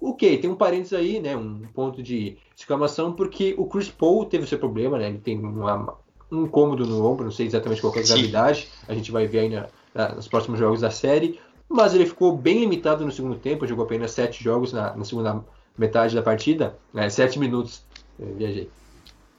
[0.00, 0.36] O que?
[0.38, 1.36] Tem um parênteses aí, né?
[1.36, 5.08] Um ponto de exclamação, porque o Chris Paul teve o seu problema, né?
[5.08, 5.94] Ele tem uma,
[6.30, 8.68] um incômodo no ombro, não sei exatamente qual é a gravidade.
[8.88, 11.38] A gente vai ver aí na, na, nos próximos jogos da série.
[11.68, 15.42] Mas ele ficou bem limitado no segundo tempo, jogou apenas sete jogos na, na segunda
[15.76, 17.84] metade da partida, né, sete minutos,
[18.18, 18.70] eu viajei.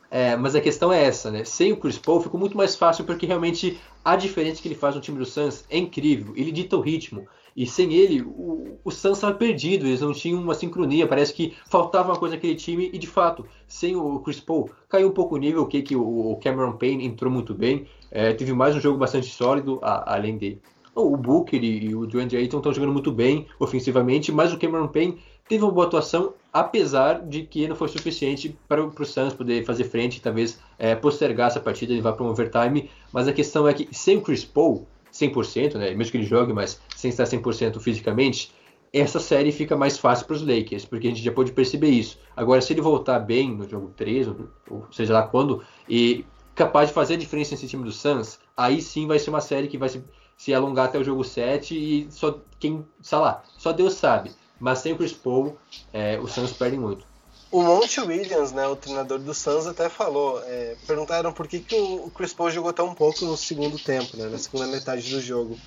[0.10, 1.44] É, mas a questão é essa, né?
[1.44, 4.94] Sem o Chris Paul ficou muito mais fácil porque realmente a diferença que ele faz
[4.94, 6.34] no time do Suns é incrível.
[6.36, 7.28] Ele dita o ritmo.
[7.58, 11.56] E sem ele, o, o Suns estava perdido, eles não tinham uma sincronia, parece que
[11.68, 15.36] faltava uma coisa naquele time, e de fato, sem o Chris Paul, caiu um pouco
[15.36, 18.98] o nível, que, que o Cameron Payne entrou muito bem, é, teve mais um jogo
[18.98, 20.62] bastante sólido, a, além dele.
[20.96, 25.18] O Booker e o DeAndre Ayton estão jogando muito bem ofensivamente, mas o Cameron Payne
[25.48, 29.84] teve uma boa atuação, apesar de que não foi suficiente para, o Suns poder fazer
[29.86, 32.90] frente e talvez é, postergar essa partida e levar para um overtime.
[33.12, 36.80] Mas a questão é que sem Chris Paul, 100%, né, mesmo que ele jogue, mas
[36.96, 38.52] sem estar 100% fisicamente,
[38.92, 42.20] essa série fica mais fácil para os Lakers, porque a gente já pode perceber isso.
[42.36, 44.36] Agora, se ele voltar bem no jogo 3, ou,
[44.70, 48.80] ou seja lá quando, e capaz de fazer a diferença nesse time do Suns, aí
[48.82, 50.04] sim vai ser uma série que vai se,
[50.38, 54.32] se alongar até o jogo 7 e só quem, sei lá, só Deus sabe
[54.64, 55.58] mas sem o Chris Paul,
[55.92, 57.06] é, o Suns perde muito.
[57.52, 60.42] O Monte Williams, né, o treinador do Suns, até falou.
[60.46, 64.30] É, perguntaram por que, que o Chris Paul jogou tão pouco no segundo tempo, né,
[64.30, 65.58] na segunda metade do jogo.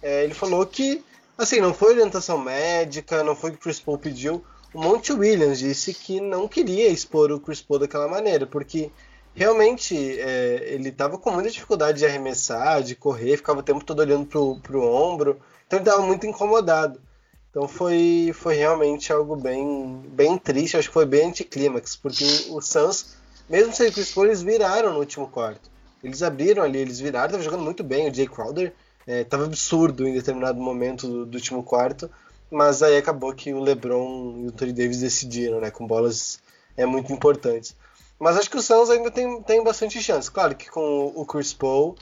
[0.00, 1.04] É, ele falou que,
[1.36, 4.44] assim, não foi orientação médica, não foi o que o Chris Paul pediu.
[4.72, 8.92] O Monte Williams disse que não queria expor o Chris Paul daquela maneira, porque
[9.34, 13.98] realmente é, ele estava com muita dificuldade de arremessar, de correr, ficava o tempo todo
[13.98, 17.09] olhando pro, pro ombro, então ele estava muito incomodado.
[17.50, 22.60] Então foi, foi realmente algo bem, bem triste, acho que foi bem anticlímax, porque o
[22.60, 23.16] Suns,
[23.48, 25.68] mesmo sem Chris Paul, eles viraram no último quarto.
[26.02, 28.72] Eles abriram ali, eles viraram, estavam jogando muito bem, o Jay Crowder
[29.06, 32.08] estava é, absurdo em determinado momento do, do, último quarto,
[32.50, 36.40] mas aí acabou que o LeBron e o Tony Davis decidiram, né, com bolas
[36.76, 37.76] é muito importantes.
[38.18, 40.30] Mas acho que o Suns ainda tem, tem bastante chance.
[40.30, 41.96] Claro que com o Chris Paul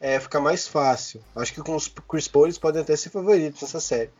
[0.00, 1.20] é, fica mais fácil.
[1.34, 4.10] Acho que com os Chris Paul eles podem até ser favoritos nessa série.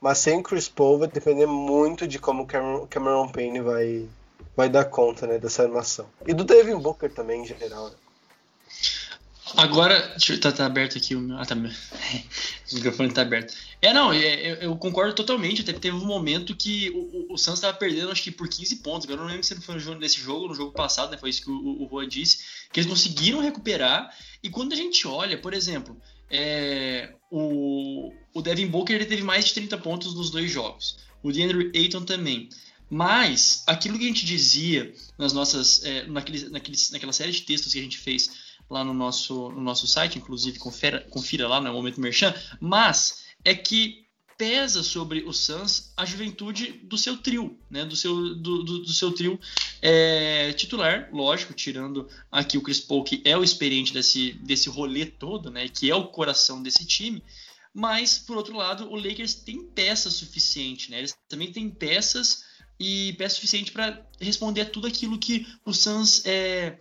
[0.00, 4.08] Mas sem Chris Paul vai depender muito de como Cameron, Cameron Payne vai,
[4.56, 6.06] vai dar conta né, dessa armação.
[6.26, 7.90] E do Devin Booker também, em geral.
[7.90, 7.96] Né?
[9.56, 11.36] Agora, tá, tá aberto aqui o meu.
[11.36, 11.54] Ah, tá.
[12.72, 13.54] o microfone tá aberto.
[13.82, 15.62] É, não, é, eu, eu, concordo totalmente.
[15.62, 18.76] Até teve um momento que o, o, o Suns estava perdendo, acho que por 15
[18.76, 19.06] pontos.
[19.06, 21.18] Agora eu não lembro se foi nesse jogo, no jogo passado, né?
[21.18, 22.38] Foi isso que o, o Juan disse.
[22.72, 24.14] Que eles conseguiram recuperar.
[24.42, 25.96] E quando a gente olha, por exemplo,
[26.30, 30.98] é, o, o Devin Booker ele teve mais de 30 pontos nos dois jogos.
[31.22, 32.48] O DeAndre Ayton também.
[32.88, 37.72] Mas aquilo que a gente dizia nas nossas, é, naquele, naqueles, naquela série de textos
[37.72, 38.30] que a gente fez
[38.68, 43.24] lá no nosso, no nosso site, inclusive confira, confira lá no né, Momento Merchan, mas
[43.44, 44.06] é que
[44.40, 47.84] pesa sobre o Suns a juventude do seu trio, né?
[47.84, 49.38] Do seu, do, do, do seu trio
[49.82, 55.04] é, titular, lógico, tirando aqui o Chris Paul, que é o experiente desse, desse rolê
[55.04, 55.68] todo, né?
[55.68, 57.22] Que é o coração desse time.
[57.74, 61.00] Mas, por outro lado, o Lakers tem peças suficiente, né?
[61.00, 62.42] Eles também têm peças
[62.80, 66.78] e peça suficiente para responder a tudo aquilo que o Suns é,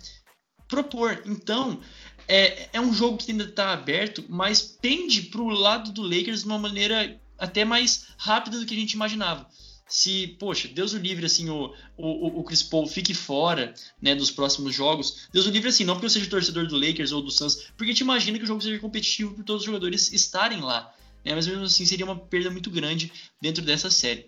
[0.66, 1.24] propor.
[1.26, 1.82] Então,
[2.26, 6.44] é, é um jogo que ainda está aberto, mas pende para o lado do Lakers
[6.44, 9.48] de uma maneira até mais rápida do que a gente imaginava.
[9.88, 14.30] Se, poxa, Deus o livre, assim, o, o, o Chris Paul fique fora né, dos
[14.30, 15.28] próximos jogos.
[15.34, 17.92] Deus o livre, assim, não porque eu seja torcedor do Lakers ou do Suns, porque
[17.92, 20.94] gente imagina que o jogo seja competitivo por todos os jogadores estarem lá.
[21.26, 24.28] Né, mas mesmo assim seria uma perda muito grande dentro dessa série.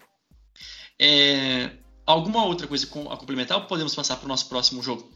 [1.00, 1.71] É,
[2.06, 5.12] alguma outra coisa a complementar ou podemos passar para o nosso próximo jogo?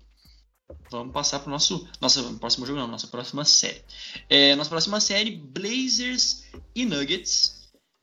[0.89, 3.84] Vamos passar para o nosso nosso próximo jogo, não, nossa próxima série.
[4.29, 7.54] É, nossa próxima série, Blazers e Nuggets.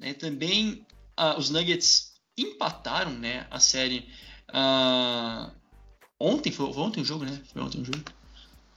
[0.02, 0.84] Né, também
[1.18, 4.08] uh, os Nuggets empataram né, a série
[4.48, 5.48] uh,
[6.18, 7.40] ontem, foi, foi, ontem o jogo, né?
[7.52, 8.02] Foi ontem o jogo.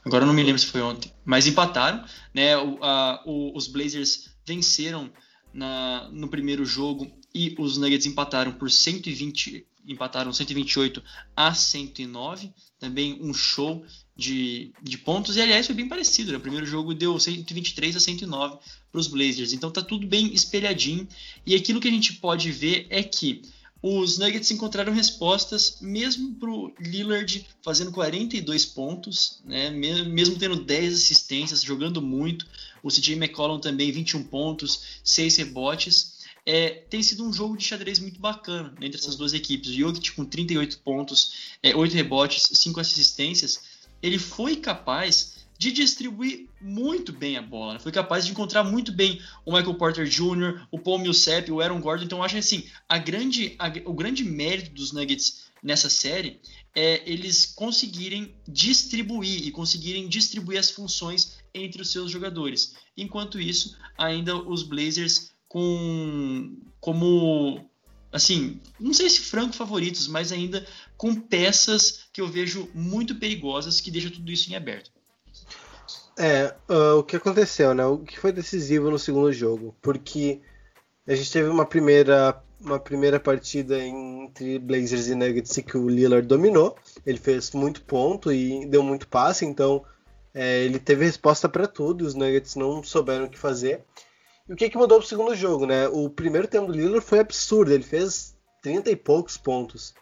[0.05, 2.05] Agora eu não me lembro se foi ontem, mas empataram.
[2.31, 2.77] Né, o,
[3.25, 5.11] o, os Blazers venceram
[5.51, 11.01] na, no primeiro jogo e os Nuggets empataram por 120 empataram 128
[11.35, 16.37] a 109, também um show de, de pontos, e aliás foi bem parecido, né?
[16.37, 18.57] o primeiro jogo deu 123 a 109
[18.91, 21.07] para os Blazers, então tá tudo bem espelhadinho,
[21.45, 23.41] e aquilo que a gente pode ver é que
[23.87, 29.69] os Nuggets encontraram respostas mesmo para o Lillard fazendo 42 pontos, né?
[29.69, 32.47] mesmo tendo 10 assistências, jogando muito.
[32.81, 36.14] O CJ McCollum também 21 pontos, 6 rebotes
[36.45, 39.69] é, tem sido um jogo de xadrez muito bacana entre essas duas equipes.
[39.69, 43.61] O Jokic com 38 pontos, é, 8 rebotes, 5 assistências,
[44.01, 47.73] ele foi capaz de distribuir muito bem a bola.
[47.73, 47.79] Né?
[47.79, 51.79] Foi capaz de encontrar muito bem o Michael Porter Jr., o Paul Millsap, o Aaron
[51.79, 52.05] Gordon.
[52.05, 56.39] Então, acho que assim, a grande, a, o grande mérito dos Nuggets nessa série
[56.75, 62.75] é eles conseguirem distribuir e conseguirem distribuir as funções entre os seus jogadores.
[62.97, 67.61] Enquanto isso, ainda os Blazers com como
[68.11, 73.79] assim, não sei se franco favoritos, mas ainda com peças que eu vejo muito perigosas
[73.79, 74.91] que deixam tudo isso em aberto.
[76.17, 77.85] É, uh, o que aconteceu, né?
[77.85, 79.73] O que foi decisivo no segundo jogo?
[79.81, 80.41] Porque
[81.07, 86.27] a gente teve uma primeira uma primeira partida entre Blazers e Nuggets que o Lillard
[86.27, 86.75] dominou.
[87.05, 89.85] Ele fez muito ponto e deu muito passe, então
[90.33, 92.05] é, ele teve resposta para tudo.
[92.05, 93.85] Os Nuggets não souberam o que fazer.
[94.47, 95.87] E o que, que mudou pro segundo jogo, né?
[95.87, 99.93] O primeiro tempo do Lillard foi absurdo, ele fez 30 e poucos pontos.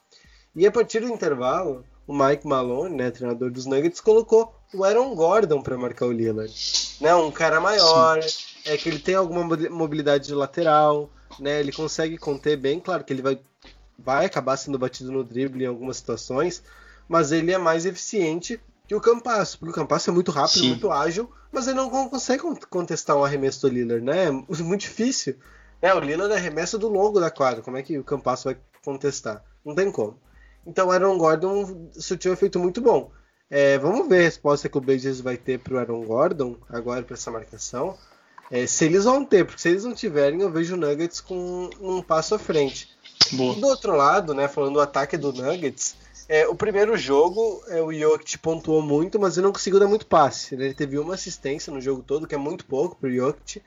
[0.56, 5.16] E a partir do intervalo, o Mike Malone, né, treinador dos Nuggets, colocou o Aaron
[5.16, 6.54] Gordon para marcar o Lillard.
[7.00, 8.44] Né, um cara maior, Sim.
[8.66, 13.14] é que ele tem alguma mobilidade de lateral, né, ele consegue conter bem, claro que
[13.14, 13.40] ele vai,
[13.98, 16.62] vai acabar sendo batido no drible em algumas situações,
[17.08, 20.70] mas ele é mais eficiente que o Campasso, porque o Campasso é muito rápido, Sim.
[20.70, 24.26] muito ágil, mas ele não consegue contestar um arremesso do Lillard, né?
[24.26, 25.36] É muito difícil.
[25.82, 29.44] É, o Lillard arremessa do longo da quadra, como é que o Campasso vai contestar?
[29.64, 30.18] Não tem como.
[30.66, 33.12] Então o Aaron Gordon surtiu um efeito muito bom.
[33.50, 37.04] É, vamos ver a resposta que o Blazers vai ter para o Aaron Gordon agora
[37.04, 37.98] para essa marcação.
[38.52, 41.70] É, se eles vão ter, porque se eles não tiverem, eu vejo o Nuggets com
[41.80, 42.92] um passo à frente.
[43.32, 43.56] Boa.
[43.56, 45.96] do outro lado, né, falando do ataque do Nuggets,
[46.30, 50.06] é, o primeiro jogo, é, o Jokic pontuou muito, mas ele não conseguiu dar muito
[50.06, 50.56] passe.
[50.56, 53.62] Ele teve uma assistência no jogo todo, que é muito pouco pro Jokic.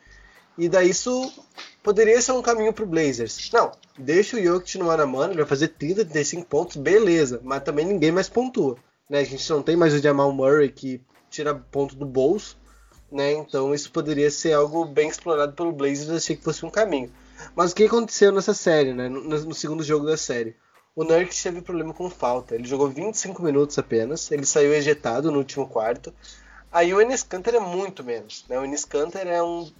[0.56, 1.32] E daí isso
[1.82, 3.50] poderia ser um caminho pro Blazers.
[3.52, 7.40] Não, deixa o Jokic no mano a mano, ele vai fazer 30, 35 pontos, beleza.
[7.44, 8.76] Mas também ninguém mais pontua.
[9.08, 9.20] Né?
[9.20, 12.56] A gente não tem mais o Jamal Murray que tira ponto do bolso.
[13.12, 13.32] Né?
[13.32, 17.12] Então isso poderia ser algo bem explorado pelo Blazers, achei que fosse um caminho.
[17.54, 19.08] Mas o que aconteceu nessa série, né?
[19.10, 20.56] no, no segundo jogo da série?
[20.96, 22.54] O Nurkic teve problema com falta.
[22.54, 24.30] Ele jogou 25 minutos apenas.
[24.30, 26.12] Ele saiu ejetado no último quarto.
[26.72, 28.46] Aí o Enes Kanter é muito menos.
[28.48, 28.58] Né?
[28.58, 29.70] O Enes Kanter é um.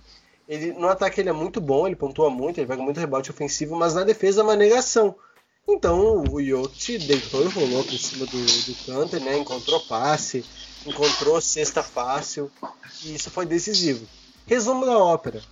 [0.46, 3.74] Ele, no ataque ele é muito bom, ele pontua muito, ele pega muito rebote ofensivo,
[3.74, 5.16] mas na defesa é uma negação.
[5.66, 9.38] Então o Jokic deitou e rolou por cima do, do Kanter, né?
[9.38, 10.44] encontrou passe,
[10.86, 12.48] encontrou cesta fácil,
[13.02, 14.06] e isso foi decisivo.
[14.46, 15.42] Resumo da ópera.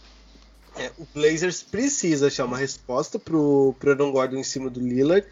[0.76, 5.26] É, o Blazers precisa achar uma resposta pro, pro Aaron Gordon em cima do Lillard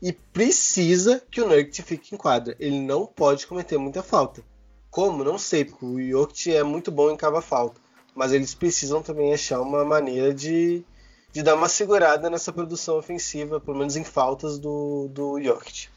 [0.00, 2.56] e precisa que o Nurkic fique em quadra.
[2.58, 4.42] Ele não pode cometer muita falta.
[4.90, 5.24] Como?
[5.24, 7.80] Não sei, porque o Jokic é muito bom em cava falta.
[8.14, 10.82] Mas eles precisam também achar uma maneira de,
[11.32, 15.88] de dar uma segurada nessa produção ofensiva, pelo menos em faltas do, do Jokic.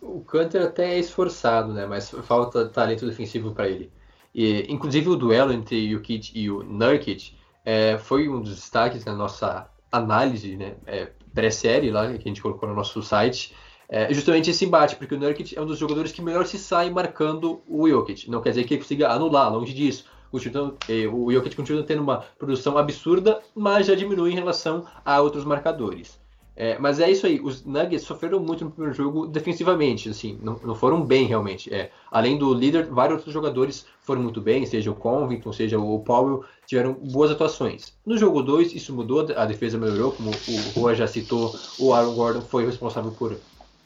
[0.00, 1.86] O Canter até é esforçado, né?
[1.86, 3.90] Mas falta talento defensivo para ele.
[4.34, 9.04] E, inclusive o duelo entre o Jokic e o Nurkic é, foi um dos destaques
[9.04, 10.74] na nossa análise, né?
[10.86, 13.54] É, pré-série lá que a gente colocou no nosso site
[13.88, 16.88] é justamente esse embate, porque o Nurkic é um dos jogadores que melhor se sai
[16.88, 18.30] marcando o Jokic.
[18.30, 20.06] Não quer dizer que ele consiga anular, longe disso.
[20.32, 26.18] O Jokic continua tendo uma produção absurda, mas já diminui em relação a outros marcadores.
[26.54, 30.60] É, mas é isso aí, os Nuggets sofreram muito no primeiro jogo defensivamente, assim, não,
[30.62, 31.72] não foram bem realmente.
[31.72, 35.98] É, além do líder, vários outros jogadores foram muito bem, seja o Covington, seja o
[36.00, 37.94] Powell, tiveram boas atuações.
[38.04, 42.14] No jogo 2, isso mudou, a defesa melhorou, como o Rua já citou, o Aaron
[42.14, 43.34] Gordon foi responsável por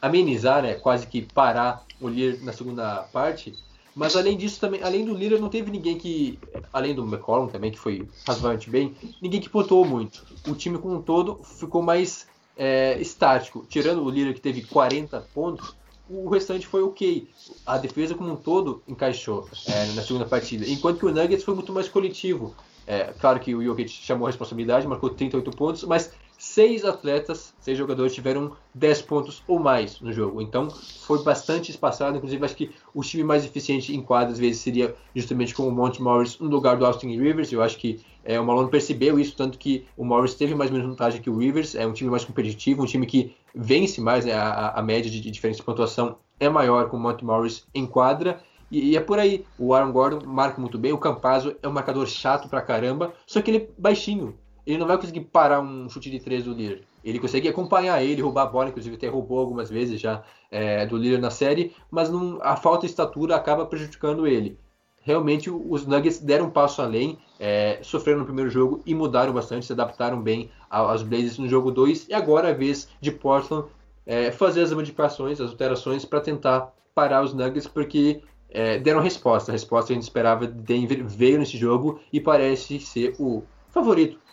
[0.01, 3.53] amenizar, né, quase que parar o Lear na segunda parte.
[3.95, 6.37] Mas além disso, também, além do Lillard, não teve ninguém que,
[6.71, 10.23] além do McCollum também, que foi razoavelmente bem, ninguém que pontuou muito.
[10.47, 13.65] O time como um todo ficou mais é, estático.
[13.69, 15.75] Tirando o Lillard que teve 40 pontos,
[16.09, 17.29] o restante foi ok.
[17.65, 20.65] A defesa como um todo encaixou é, na segunda partida.
[20.67, 22.55] Enquanto que o Nuggets foi muito mais coletivo.
[22.85, 26.13] É, claro que o Jokic chamou a responsabilidade, marcou 38 pontos, mas
[26.57, 30.41] seis atletas, seis jogadores tiveram 10 pontos ou mais no jogo.
[30.41, 32.17] Então foi bastante espaçado.
[32.17, 35.71] Inclusive, acho que o time mais eficiente em quadra às vezes seria justamente com o
[35.71, 37.51] Monte Morris no lugar do Austin Rivers.
[37.51, 41.21] Eu acho que é, o Malone percebeu isso, tanto que o Morris teve mais vantagem
[41.21, 41.75] que o Rivers.
[41.75, 45.21] É um time mais competitivo, um time que vence mais, né, a, a média de,
[45.21, 48.41] de diferença de pontuação é maior com o Monte Morris em quadra.
[48.71, 49.45] E, e, é por aí.
[49.59, 50.91] O Aaron Gordon marca muito bem.
[50.91, 54.35] O Campazzo é um marcador chato pra caramba, só que ele é baixinho
[54.67, 56.83] ele não vai conseguir parar um chute de três do Lillard.
[57.01, 60.97] Ele consegue acompanhar ele, roubar a bola, inclusive até roubou algumas vezes já é, do
[60.97, 64.59] Lillard na série, mas não, a falta de estatura acaba prejudicando ele.
[65.01, 69.65] Realmente os Nuggets deram um passo além, é, sofreram no primeiro jogo e mudaram bastante,
[69.65, 73.69] se adaptaram bem aos Blazers no jogo 2 e agora é a vez de Portland
[74.05, 79.49] é, fazer as modificações, as alterações para tentar parar os Nuggets, porque é, deram resposta.
[79.49, 83.43] A resposta que a gente esperava de Denver veio nesse jogo e parece ser o
[83.69, 84.26] favorito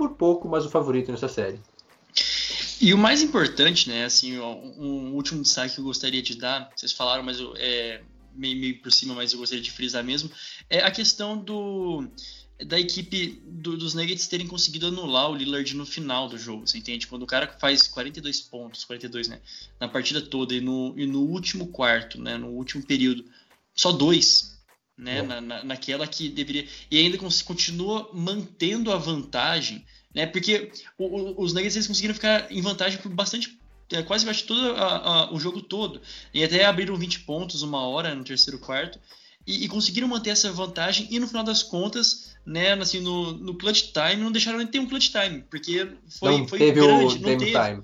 [0.00, 1.60] por pouco, mas o favorito nessa série.
[2.80, 6.92] E o mais importante, né, assim, um último destaque que eu gostaria de dar, vocês
[6.92, 8.00] falaram, mas eu, é
[8.34, 10.30] meio, meio por cima, mas eu gostaria de frisar mesmo,
[10.70, 12.08] é a questão do
[12.64, 16.76] da equipe do, dos Nuggets terem conseguido anular o Lillard no final do jogo, você
[16.76, 17.06] entende?
[17.06, 19.40] Quando o cara faz 42 pontos, 42, né,
[19.78, 23.24] na partida toda e no, e no último quarto, né, no último período,
[23.74, 24.59] só dois,
[25.00, 26.66] né, na, na, naquela que deveria.
[26.90, 29.84] E ainda continua mantendo a vantagem,
[30.14, 30.26] né?
[30.26, 33.58] Porque o, o, os Nuggets eles conseguiram ficar em vantagem por bastante.
[33.92, 36.00] É, quase acho todo a, a, o jogo todo.
[36.32, 39.00] E até abriram 20 pontos uma hora no terceiro quarto.
[39.46, 41.08] E, e, conseguiram manter essa vantagem.
[41.10, 44.78] E no final das contas, né, assim, no, no clutch time, não deixaram nem ter
[44.78, 45.42] um clutch time.
[45.50, 47.16] Porque foi, não foi teve grande.
[47.16, 47.46] O não teve.
[47.46, 47.82] Time.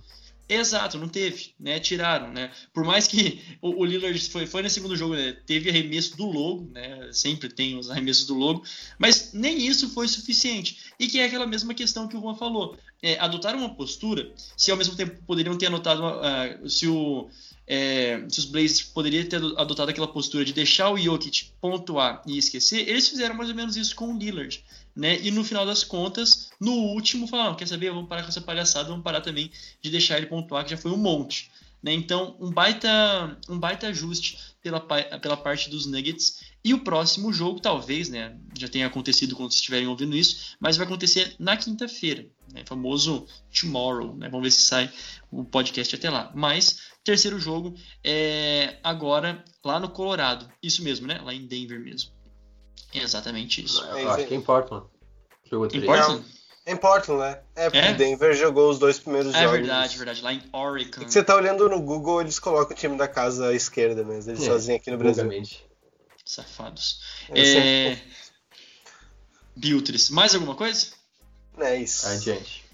[0.48, 1.80] Exato, não teve, né?
[1.80, 2.52] Tiraram, né?
[2.72, 5.37] Por mais que o, o Lillard foi, foi no segundo jogo, né?
[5.44, 7.09] teve arremesso do logo, né?
[7.12, 8.62] Sempre tem os arremessos do logo,
[8.96, 10.92] mas nem isso foi suficiente.
[11.00, 12.78] E que é aquela mesma questão que o Juan falou.
[13.02, 17.28] É, adotaram uma postura, se ao mesmo tempo poderiam ter anotado, uh, se, o,
[17.66, 22.38] é, se os Blazers poderiam ter adotado aquela postura de deixar o Jokic pontuar e
[22.38, 24.64] esquecer, eles fizeram mais ou menos isso com o Lillard
[24.96, 25.20] né?
[25.20, 27.90] E no final das contas, no último, falaram: quer saber?
[27.90, 29.50] Vamos parar com essa palhaçada, vamos parar também
[29.82, 31.50] de deixar ele pontuar, que já foi um monte.
[31.82, 31.92] Né?
[31.92, 36.40] Então, um baita, um baita ajuste pela, pela parte dos Nuggets.
[36.64, 40.76] E o próximo jogo, talvez, né, já tenha acontecido quando vocês estiverem ouvindo isso, mas
[40.76, 43.24] vai acontecer na quinta-feira, né, famoso
[43.61, 44.16] tomorrow.
[44.16, 44.90] Né, vamos ver se sai
[45.30, 46.32] o podcast até lá.
[46.35, 50.50] Mas, terceiro jogo é agora lá no Colorado.
[50.61, 51.20] Isso mesmo, né?
[51.20, 52.15] Lá em Denver mesmo.
[52.98, 53.82] É exatamente isso.
[53.85, 54.87] Eu acho que é em Portland.
[55.50, 55.85] Jogou Em três.
[55.86, 56.24] Portland?
[56.66, 57.40] Em Portland, né?
[57.55, 57.94] É, porque É?
[57.94, 59.59] Denver jogou os dois primeiros É jogos.
[59.59, 60.22] verdade, verdade.
[60.22, 61.03] Lá em Oregon.
[61.03, 64.03] É que você tá olhando no Google, eles colocam o time da casa à esquerda
[64.03, 64.32] mesmo.
[64.32, 65.22] Eles É, sozinhos aqui no Brasil.
[65.24, 65.64] Obviamente.
[66.24, 67.01] Safados.
[67.30, 67.97] É...
[69.55, 70.11] Biltres.
[70.11, 70.88] Mais alguma coisa?
[71.59, 72.07] É isso.
[72.09, 72.64] Adiante.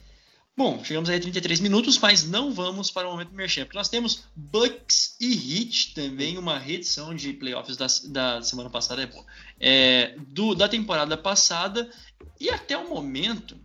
[0.55, 3.89] Bom, chegamos aí a 33 minutos, mas não vamos para o momento merchan, porque nós
[3.89, 9.25] temos Bucks e Heat também, uma reedição de playoffs da, da semana passada, é, bom,
[9.59, 11.91] é, do, da temporada passada,
[12.39, 13.57] e até o momento,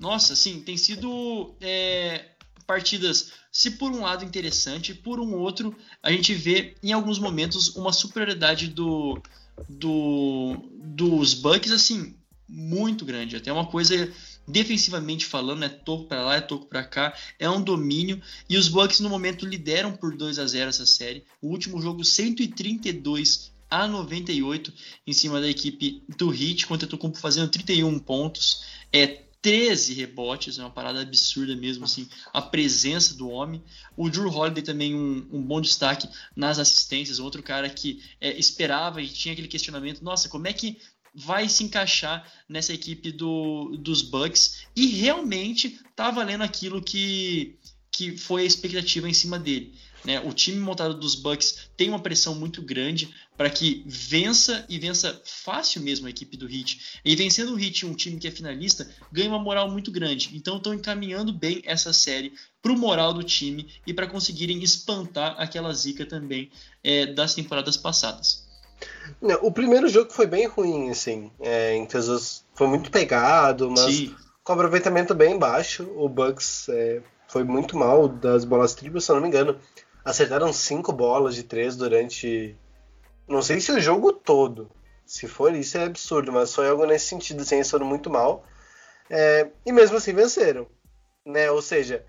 [0.00, 2.26] nossa, assim, tem sido é,
[2.64, 7.74] partidas, se por um lado interessante, por um outro, a gente vê em alguns momentos
[7.74, 9.20] uma superioridade do,
[9.68, 12.14] do, dos Bucks, assim,
[12.48, 14.12] muito grande, até uma coisa
[14.46, 18.68] defensivamente falando, é toco para lá, é toco para cá, é um domínio e os
[18.68, 21.24] Bucks no momento lideram por 2 a 0 essa série.
[21.40, 24.72] O último jogo 132 a 98
[25.06, 30.58] em cima da equipe do Heat, contra o Kumpo fazendo 31 pontos, é 13 rebotes,
[30.58, 33.62] é uma parada absurda mesmo, assim, a presença do homem.
[33.96, 39.00] O Drew Holiday também um, um bom destaque nas assistências, outro cara que é, esperava
[39.00, 40.78] e tinha aquele questionamento, nossa, como é que
[41.16, 47.58] vai se encaixar nessa equipe do, dos Bucks e realmente tá valendo aquilo que,
[47.90, 49.74] que foi a expectativa em cima dele.
[50.04, 50.20] Né?
[50.20, 55.20] O time montado dos Bucks tem uma pressão muito grande para que vença e vença
[55.24, 57.00] fácil mesmo a equipe do Heat.
[57.04, 60.30] E vencendo o Heat, um time que é finalista, ganha uma moral muito grande.
[60.34, 65.34] Então estão encaminhando bem essa série para o moral do time e para conseguirem espantar
[65.38, 66.50] aquela zica também
[66.84, 68.45] é, das temporadas passadas.
[69.20, 71.30] Não, o primeiro jogo foi bem ruim, assim.
[71.40, 71.86] É, em
[72.54, 74.14] foi muito pegado, mas Sim.
[74.42, 75.90] com aproveitamento bem baixo.
[75.96, 79.58] O Bucks é, foi muito mal das bolas triplas, se eu não me engano.
[80.04, 82.56] Acertaram cinco bolas de três durante.
[83.28, 84.70] Não sei se o jogo todo.
[85.04, 88.44] Se for isso é absurdo, mas foi algo nesse sentido, assim, eles foram muito mal.
[89.08, 90.66] É, e mesmo assim venceram.
[91.24, 91.50] Né?
[91.50, 92.04] Ou seja,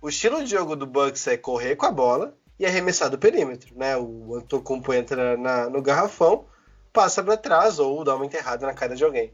[0.00, 3.76] o estilo de jogo do Bucks é correr com a bola e arremessar do perímetro,
[3.76, 3.96] né?
[3.96, 6.44] O Antetokounmpo entra na, no garrafão,
[6.92, 9.32] passa para trás ou dá uma enterrada na cara de alguém.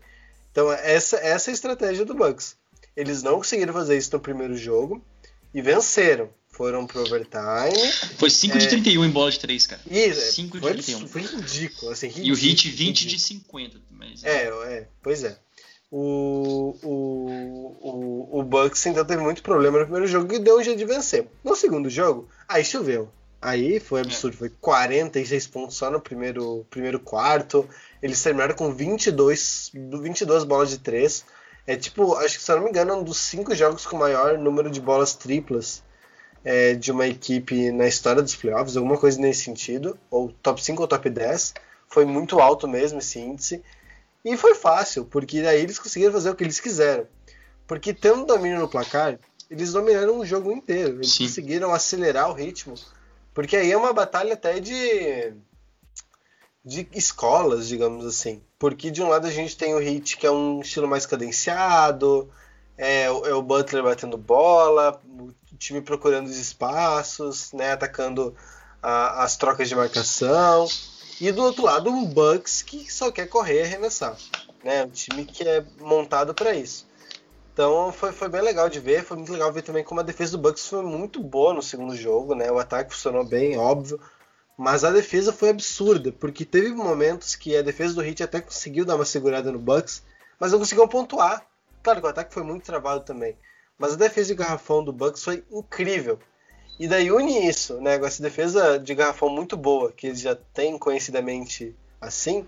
[0.50, 2.56] Então essa, essa é a estratégia do Bucks.
[2.96, 5.04] Eles não conseguiram fazer isso no primeiro jogo
[5.52, 6.28] e venceram.
[6.48, 7.92] Foram pro overtime.
[8.16, 8.60] Foi 5 é...
[8.60, 9.82] de 31 em bola de 3, cara.
[9.90, 11.08] Isso, 5 de 31.
[11.08, 13.10] Foi ridículo, assim, ridículo, E o Hit 20 ridículo.
[13.10, 13.80] de 50.
[13.90, 14.22] Mas...
[14.22, 15.36] É, é, pois é.
[15.96, 20.62] O, o, o, o Bucks então teve muito problema no primeiro jogo e deu um
[20.62, 21.28] jeito de vencer.
[21.44, 23.08] No segundo jogo, aí choveu.
[23.40, 27.68] Aí foi absurdo, foi 46 pontos só no primeiro, primeiro quarto.
[28.02, 31.24] Eles terminaram com 22, 22 bolas de 3.
[31.64, 33.96] É tipo, acho que se eu não me engano, é um dos cinco jogos com
[33.96, 35.80] maior número de bolas triplas
[36.44, 40.82] é, de uma equipe na história dos playoffs, alguma coisa nesse sentido, ou top 5
[40.82, 41.54] ou top 10.
[41.86, 43.62] Foi muito alto mesmo esse índice.
[44.24, 47.06] E foi fácil, porque daí eles conseguiram fazer o que eles quiseram.
[47.66, 49.18] Porque tendo domínio no placar,
[49.50, 50.96] eles dominaram o jogo inteiro.
[50.96, 51.26] Eles Sim.
[51.26, 52.74] conseguiram acelerar o ritmo.
[53.34, 55.34] Porque aí é uma batalha até de
[56.64, 58.42] de escolas, digamos assim.
[58.58, 62.30] Porque de um lado a gente tem o Hit, que é um estilo mais cadenciado,
[62.78, 68.34] é, é, o Butler batendo bola, o time procurando os espaços, né, atacando
[68.82, 70.66] a, as trocas de marcação.
[71.20, 74.16] E do outro lado, um Bucks que só quer correr e arremessar.
[74.62, 74.84] Né?
[74.84, 76.86] Um time que é montado para isso.
[77.52, 79.04] Então foi, foi bem legal de ver.
[79.04, 81.94] Foi muito legal ver também como a defesa do Bucks foi muito boa no segundo
[81.94, 82.34] jogo.
[82.34, 82.50] Né?
[82.50, 84.00] O ataque funcionou bem, óbvio.
[84.56, 88.84] Mas a defesa foi absurda, porque teve momentos que a defesa do Heat até conseguiu
[88.84, 90.04] dar uma segurada no Bucks,
[90.38, 91.44] mas não conseguiu pontuar.
[91.82, 93.36] Claro que o ataque foi muito travado também.
[93.76, 96.20] Mas a defesa de garrafão do Bucks foi incrível.
[96.78, 100.34] E daí une isso, né, com essa defesa de garrafão muito boa, que eles já
[100.34, 102.44] têm conhecidamente assim,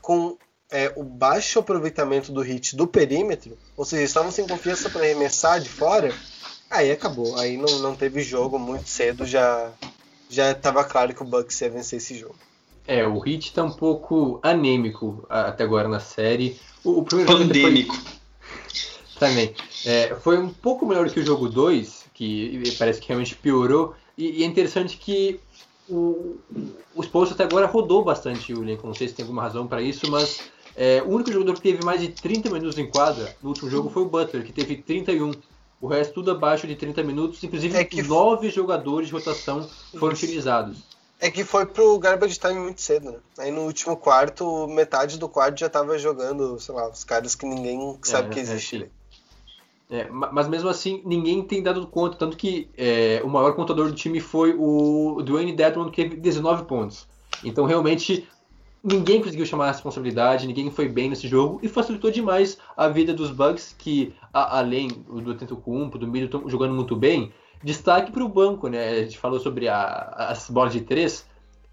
[0.00, 0.36] com
[0.70, 5.60] é, o baixo aproveitamento do hit do perímetro, ou seja, estavam sem confiança para arremessar
[5.60, 6.14] de fora,
[6.70, 7.36] aí acabou.
[7.38, 9.72] Aí não, não teve jogo muito cedo, já
[10.28, 12.34] já estava claro que o Bucks ia vencer esse jogo.
[12.86, 16.60] É, o Hit está um pouco anêmico até agora na série.
[16.82, 17.94] O, o primeiro Pandêmico.
[17.94, 18.14] Foi...
[19.18, 19.54] Também.
[19.86, 23.94] É, foi um pouco melhor que o jogo 2, que parece que realmente piorou.
[24.16, 25.40] E, e é interessante que
[25.88, 26.36] o,
[26.94, 28.88] o Spurs até agora rodou bastante o Lincoln.
[28.88, 30.40] Não sei se tem alguma razão para isso, mas
[30.76, 33.90] é, o único jogador que teve mais de 30 minutos em quadra no último jogo
[33.90, 35.32] foi o Butler, que teve 31.
[35.80, 38.02] O resto tudo abaixo de 30 minutos, inclusive é que...
[38.02, 40.24] nove jogadores de rotação foram isso.
[40.24, 40.78] utilizados.
[41.20, 43.18] É que foi pro garbage time muito cedo, né?
[43.38, 47.46] Aí no último quarto, metade do quarto já tava jogando, sei lá, os caras que
[47.46, 48.90] ninguém sabe é, que existe.
[49.94, 52.16] É, mas mesmo assim, ninguém tem dado conta.
[52.16, 56.64] Tanto que é, o maior contador do time foi o Dwayne Dedmon, que teve 19
[56.64, 57.06] pontos.
[57.44, 58.26] Então, realmente,
[58.82, 63.14] ninguém conseguiu chamar a responsabilidade, ninguém foi bem nesse jogo e facilitou demais a vida
[63.14, 67.32] dos Bucks, que, a, além do Tento Cumpo, do estão jogando muito bem.
[67.62, 68.90] Destaque para o banco, né?
[68.90, 69.76] A gente falou sobre a,
[70.28, 71.24] as bolas de três.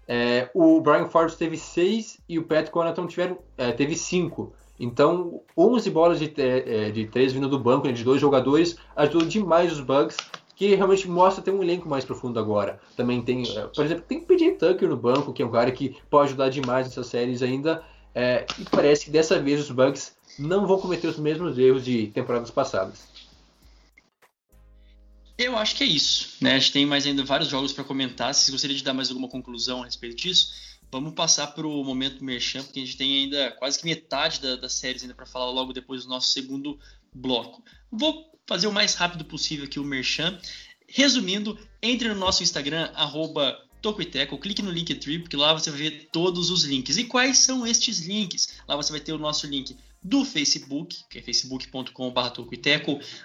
[0.06, 4.52] É, o Brian Forbes teve seis e o Pat Connaughton tiveram, é, teve cinco.
[4.78, 9.22] Então, 11 bolas de, é, de três vindo do banco, né, de dois jogadores, ajudou
[9.22, 10.16] demais os Bucks,
[10.56, 12.80] que realmente mostra ter um elenco mais profundo agora.
[12.96, 15.96] Também tem, é, por exemplo, tem PJ Tucker no banco, que é um cara que
[16.10, 17.82] pode ajudar demais nessas séries ainda.
[18.14, 22.08] É, e parece que dessa vez os Bucks não vão cometer os mesmos erros de
[22.08, 23.12] temporadas passadas.
[25.38, 26.36] Eu acho que é isso.
[26.40, 26.54] Né?
[26.54, 28.34] A gente tem mais ainda vários jogos para comentar.
[28.34, 30.52] Se gostaria de dar mais alguma conclusão a respeito disso,
[30.92, 34.56] vamos passar para o momento merchan, porque a gente tem ainda quase que metade da,
[34.56, 36.78] das séries ainda para falar logo depois do nosso segundo
[37.14, 37.64] bloco.
[37.90, 40.38] Vou fazer o mais rápido possível aqui o merchan.
[40.86, 46.08] Resumindo, entre no nosso Instagram, arroba Tocoiteco, clique no Linktree, porque lá você vai ver
[46.12, 46.98] todos os links.
[46.98, 48.60] E quais são estes links?
[48.68, 51.92] Lá você vai ter o nosso link do Facebook, que é facebook.com.br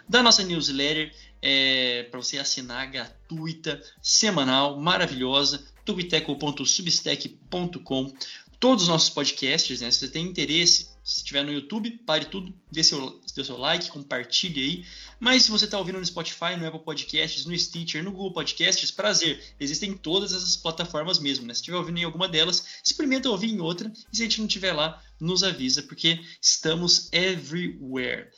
[0.08, 1.12] da nossa newsletter,
[1.42, 8.14] é, para você assinar gratuita, semanal, maravilhosa, tocoiteco.substack.com.
[8.60, 9.92] Todos os nossos podcasts, né?
[9.92, 13.90] Se você tem interesse, se estiver no YouTube, pare tudo, dê seu, dê seu like,
[13.90, 14.86] compartilhe aí.
[15.20, 18.90] Mas se você está ouvindo no Spotify, no Apple Podcasts, no Stitcher, no Google Podcasts,
[18.90, 19.44] prazer.
[19.60, 21.54] Existem todas essas plataformas mesmo, né?
[21.54, 23.94] Se estiver ouvindo em alguma delas, experimenta ouvir em outra.
[24.12, 28.30] E se a gente não estiver lá, nos avisa, porque estamos everywhere.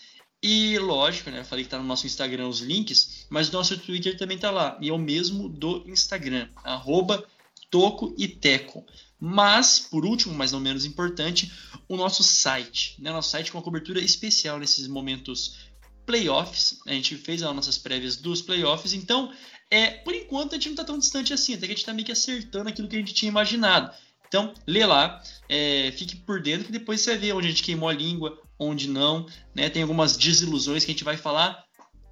[0.43, 1.43] E lógico, né?
[1.43, 4.77] Falei que tá no nosso Instagram os links, mas o nosso Twitter também tá lá.
[4.81, 7.25] E é o mesmo do Instagram, arroba
[7.69, 8.85] Toco e Teco.
[9.19, 11.51] Mas, por último, mas não menos importante,
[11.87, 12.95] o nosso site.
[12.99, 13.11] Né?
[13.11, 15.57] Nosso site com uma cobertura especial nesses momentos
[16.05, 16.79] playoffs.
[16.87, 19.31] A gente fez as nossas prévias dos playoffs, então,
[19.69, 21.93] é, por enquanto, a gente não está tão distante assim, até que a gente está
[21.93, 23.93] meio que acertando aquilo que a gente tinha imaginado.
[24.27, 27.89] Então, lê lá, é, fique por dentro, que depois você ver onde a gente queimou
[27.89, 29.25] a língua, onde não.
[29.55, 29.69] Né?
[29.69, 31.63] Tem algumas desilusões que a gente vai falar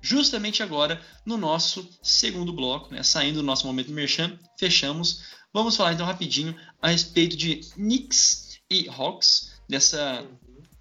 [0.01, 3.03] justamente agora no nosso segundo bloco, né?
[3.03, 8.87] saindo do nosso momento merchan, fechamos Vamos falar então rapidinho a respeito de Knicks e
[8.89, 10.23] Hawks, dessa,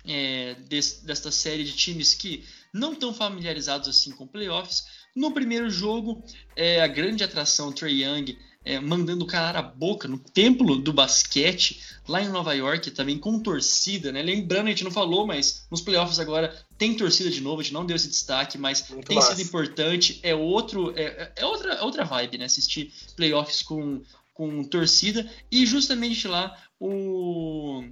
[0.05, 2.45] é, des, desta série de times que
[2.75, 4.85] não estão familiarizados assim com playoffs.
[5.17, 6.23] No primeiro jogo,
[6.55, 11.81] é, a grande atração Trey Young é, mandando calar a boca no templo do basquete
[12.07, 14.23] lá em Nova York, também com torcida, né?
[14.23, 17.73] Lembrando, a gente não falou, mas nos playoffs agora tem torcida de novo, a gente
[17.73, 19.35] não deu esse destaque, mas Muito tem massa.
[19.35, 20.21] sido importante.
[20.23, 22.45] É outro, é, é outra, é outra vibe, né?
[22.45, 24.03] Assistir playoffs com
[24.37, 27.83] com torcida, e justamente lá o,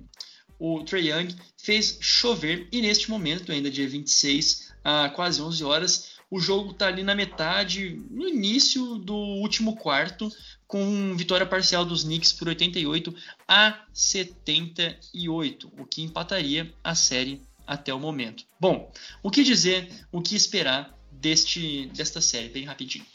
[0.59, 6.11] o Trae Young fez chover, e neste momento, ainda dia 26, a quase 11 horas,
[6.35, 10.29] o jogo está ali na metade, no início do último quarto,
[10.67, 13.15] com vitória parcial dos Knicks por 88
[13.47, 18.43] a 78, o que empataria a série até o momento.
[18.59, 18.91] Bom,
[19.23, 23.07] o que dizer, o que esperar deste, desta série, bem rapidinho.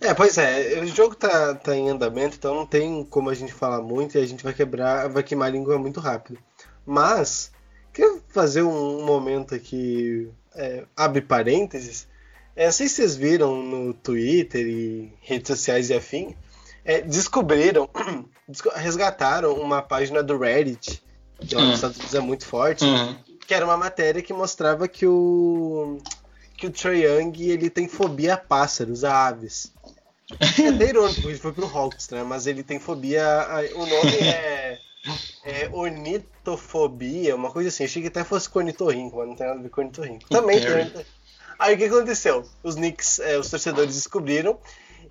[0.00, 3.52] É, pois é, o jogo tá, tá em andamento, então não tem como a gente
[3.52, 6.40] falar muito e a gente vai quebrar, vai queimar a língua muito rápido.
[6.84, 7.52] Mas,
[7.92, 12.09] quero fazer um momento aqui, é, abre parênteses.
[12.56, 16.34] É, não sei se vocês viram no Twitter e redes sociais e afim,
[16.84, 17.88] é, descobriram,
[18.74, 21.02] resgataram uma página do Reddit,
[21.40, 23.16] que lá nos Estados Unidos é muito forte, uhum.
[23.46, 25.98] que era uma matéria que mostrava que o
[26.60, 29.72] que o Trae Young ele tem fobia a pássaros, a aves.
[30.62, 32.22] É até irônico, ele foi pro Hawks, né?
[32.22, 33.24] Mas ele tem fobia.
[33.24, 33.60] A...
[33.74, 34.78] O nome é,
[35.44, 37.84] é ornitofobia, uma coisa assim.
[37.84, 40.28] Achei que até fosse cornitorrinco, mas não tem nada a ver com cornitorrinco.
[40.28, 41.04] Também tem.
[41.60, 42.42] Aí o que aconteceu?
[42.62, 44.58] Os Knicks, é, os torcedores descobriram,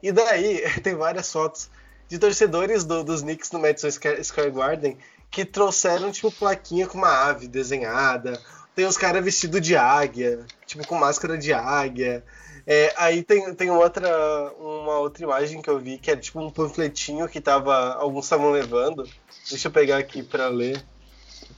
[0.02, 1.70] e daí tem várias fotos
[2.08, 4.98] de torcedores do, dos Knicks no Madison Square Garden
[5.30, 8.42] que trouxeram, tipo, plaquinha com uma ave desenhada,
[8.74, 12.24] tem os caras vestidos de águia, tipo com máscara de águia.
[12.66, 14.10] É, aí tem, tem outra,
[14.60, 17.94] uma outra imagem que eu vi que é tipo um panfletinho que tava.
[17.94, 19.08] Alguns estavam levando.
[19.50, 20.84] Deixa eu pegar aqui pra ler.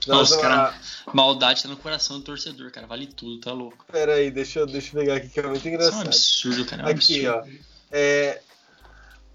[0.08, 0.42] Nossa, uma...
[0.42, 0.76] cara,
[1.14, 2.88] maldade tá no coração do torcedor, cara.
[2.88, 3.86] Vale tudo, tá louco.
[3.92, 6.10] Pera aí, deixa eu, deixa eu pegar aqui que é muito engraçado.
[6.12, 6.82] Isso é um absurdo, cara.
[6.82, 7.58] É um aqui, absurdo.
[7.58, 7.72] ó.
[7.92, 8.42] É,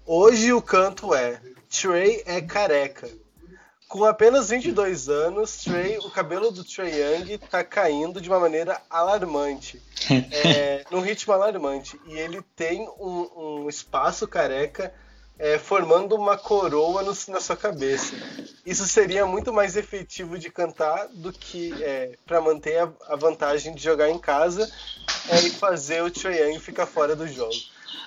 [0.05, 3.09] hoje o canto é Trey é careca.
[3.87, 8.81] Com apenas 22 anos, Trey, o cabelo do Trey Young está caindo de uma maneira
[8.89, 9.81] alarmante.
[10.11, 11.97] é, num ritmo alarmante.
[12.05, 14.93] E ele tem um, um espaço careca
[15.39, 18.15] é, formando uma coroa no, na sua cabeça.
[18.65, 23.73] Isso seria muito mais efetivo de cantar do que é, para manter a, a, vantagem
[23.73, 24.69] de jogar em casa
[25.29, 27.55] é, e fazer o Young ficar fora do jogo.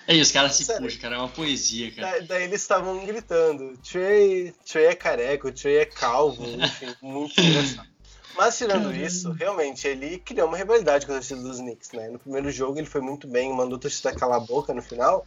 [0.06, 2.10] É isso, os caras se puxam, cara, é uma poesia, cara.
[2.10, 7.40] Daí, daí eles estavam gritando: Trey, Trey é careca, o Trey é calvo, enfim, muito
[7.40, 7.88] engraçado.
[8.36, 12.08] Mas tirando isso, realmente, ele criou uma rivalidade com a torcida dos Knicks, né?
[12.08, 15.26] No primeiro jogo ele foi muito bem, mandou a torcida calar a boca no final.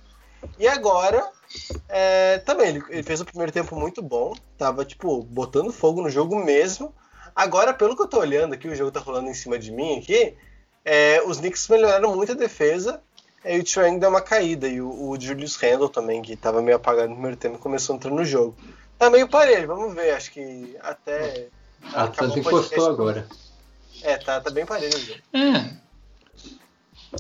[0.60, 1.28] E agora,
[1.90, 6.10] é, também, ele, ele, fez o primeiro tempo muito bom, tava, tipo, botando fogo no
[6.10, 6.94] jogo mesmo.
[7.36, 9.98] Agora, pelo que eu tô olhando aqui, o jogo tá rolando em cima de mim
[9.98, 10.36] aqui,
[10.86, 13.02] é, os Knicks melhoraram muito a defesa,
[13.44, 16.78] aí o Trae deu uma caída, e o, o Julius Randle também, que tava meio
[16.78, 18.56] apagado no primeiro tempo, começou a entrar no jogo.
[18.98, 21.48] Tá meio parelho, vamos ver, acho que até...
[21.82, 23.28] A acabou Atlanta encostou agora.
[24.02, 25.20] É, tá, tá bem parelho o jogo.
[25.34, 25.84] É.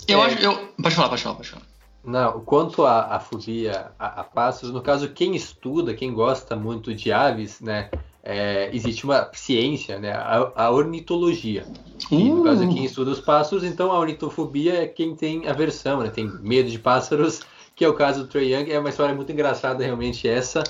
[0.07, 0.25] Eu É.
[0.25, 0.39] acho.
[0.39, 0.73] Eu...
[0.81, 1.72] Pode falar, pode falar, pode falar.
[2.03, 6.93] Não, quanto à, à fobia a, a pássaros, no caso, quem estuda, quem gosta muito
[6.93, 7.89] de aves, né,
[8.21, 11.65] é, existe uma ciência, né, a, a ornitologia.
[12.11, 16.09] E no caso, quem estuda os pássaros, então a ornitofobia é quem tem aversão, né,
[16.09, 17.41] tem medo de pássaros,
[17.75, 18.69] que é o caso do Trae Young.
[18.69, 20.63] É uma história muito engraçada, realmente, essa.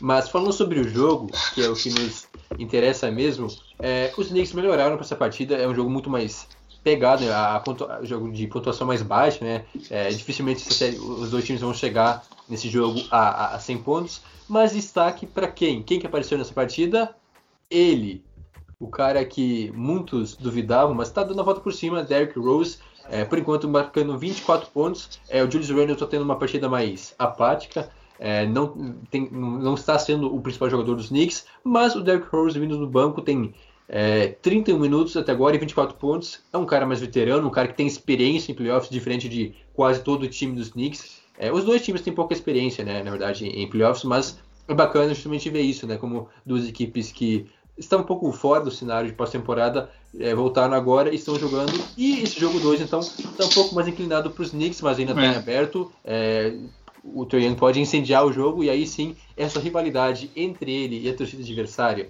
[0.00, 2.26] Mas falando sobre o jogo, que é o que nos
[2.58, 3.46] interessa mesmo,
[3.78, 5.56] é, os Knicks melhoraram para essa partida.
[5.56, 6.48] É um jogo muito mais
[6.84, 7.32] pegado, né?
[7.32, 7.62] a,
[8.02, 9.64] o jogo de pontuação mais baixa, né?
[9.90, 10.62] É, dificilmente
[10.98, 14.22] os dois times vão chegar nesse jogo a, a, a 100 pontos.
[14.46, 15.82] Mas destaque para quem?
[15.82, 17.16] Quem que apareceu nessa partida?
[17.70, 18.22] Ele,
[18.78, 22.78] o cara que muitos duvidavam, mas está dando a volta por cima, Derrick Rose.
[23.08, 25.20] É, por enquanto marcando 24 pontos.
[25.28, 27.90] É, o Julius Randle está tendo uma partida mais apática.
[28.18, 32.58] É, não, tem- não está sendo o principal jogador dos Knicks, mas o Derrick Rose
[32.58, 33.52] vindo do banco tem
[33.88, 36.40] é, 31 minutos até agora e 24 pontos.
[36.52, 40.02] É um cara mais veterano, um cara que tem experiência em playoffs, diferente de quase
[40.02, 41.22] todo o time dos Knicks.
[41.38, 45.12] É, os dois times têm pouca experiência, né, na verdade, em playoffs, mas é bacana
[45.12, 49.14] justamente ver isso, né, como duas equipes que estão um pouco fora do cenário de
[49.16, 51.72] pós-temporada é, voltaram agora e estão jogando.
[51.96, 55.10] E esse jogo 2, então, está um pouco mais inclinado para os Knicks, mas ainda
[55.10, 55.32] está É.
[55.32, 55.90] em aberto.
[56.04, 56.54] É,
[57.02, 61.14] o Trae pode incendiar o jogo e aí sim essa rivalidade entre ele e a
[61.14, 62.08] torcida adversária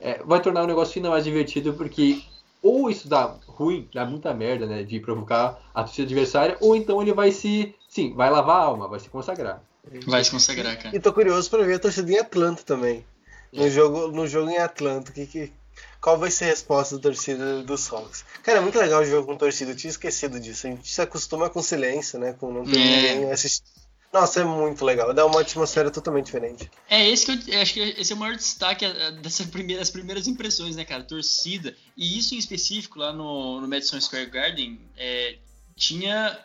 [0.00, 2.22] é, vai tornar o negócio ainda mais divertido porque
[2.62, 7.00] ou isso dá ruim, dá muita merda, né, de provocar a torcida adversária, ou então
[7.00, 9.62] ele vai se, sim, vai lavar a alma, vai se consagrar.
[10.06, 10.96] Vai se consagrar, cara.
[10.96, 13.04] E tô curioso pra ver a torcida em Atlanta também.
[13.52, 15.52] No jogo, no jogo em Atlanta, que, que,
[16.00, 18.24] qual vai ser a resposta da torcida dos Hawks?
[18.42, 20.66] Cara, é muito legal o jogo com torcida, eu tinha esquecido disso.
[20.66, 22.32] A gente se acostuma com silêncio, né?
[22.32, 23.14] Com não ter É.
[23.14, 23.85] ninguém assistindo.
[24.18, 26.70] Nossa, é muito legal, dá uma atmosfera totalmente diferente.
[26.88, 30.26] É esse que eu, acho que esse é o maior destaque eh, dessas primeiras, primeiras
[30.26, 31.02] impressões, né, cara?
[31.02, 31.76] Torcida.
[31.94, 35.36] E isso em específico lá no, no Madison Square Garden é,
[35.76, 36.38] tinha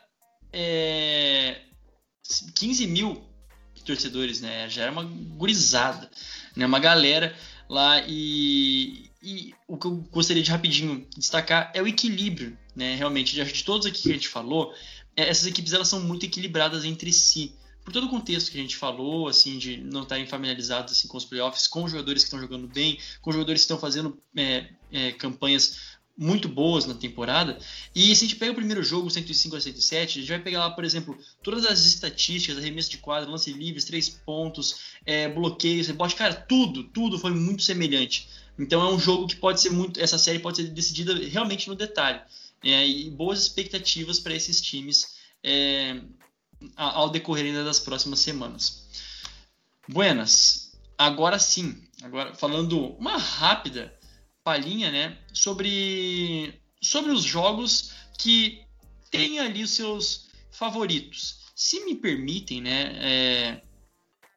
[0.52, 1.62] é,
[2.56, 3.24] 15 mil
[3.86, 4.68] torcedores, né?
[4.68, 6.12] Já era uma gurizada,
[6.54, 6.66] né?
[6.66, 7.34] Uma galera
[7.70, 12.96] lá e, e o que eu gostaria de rapidinho destacar é o equilíbrio, né?
[12.96, 14.74] Realmente, de, de todos aqui que a gente falou,
[15.16, 18.62] é, essas equipes elas são muito equilibradas entre si por todo o contexto que a
[18.62, 22.40] gente falou, assim, de não estarem familiarizados assim, com os playoffs, com jogadores que estão
[22.40, 27.58] jogando bem, com jogadores que estão fazendo é, é, campanhas muito boas na temporada.
[27.96, 30.60] E se a gente pega o primeiro jogo, 105 a 107, a gente vai pegar
[30.60, 35.88] lá, por exemplo, todas as estatísticas, arremesso de quadra, lance livres, três pontos, é, bloqueios,
[35.88, 38.30] rebote, cara, tudo, tudo foi muito semelhante.
[38.60, 41.76] Então é um jogo que pode ser muito, essa série pode ser decidida realmente no
[41.76, 42.22] detalhe.
[42.64, 46.00] É, e boas expectativas para esses times é,
[46.76, 48.88] ao decorrer ainda das próximas semanas.
[49.88, 53.98] Buenas, agora sim, agora falando uma rápida
[54.44, 58.64] palhinha, né, sobre sobre os jogos que
[59.12, 61.42] têm ali os seus favoritos.
[61.56, 63.62] Se me permitem, né, é,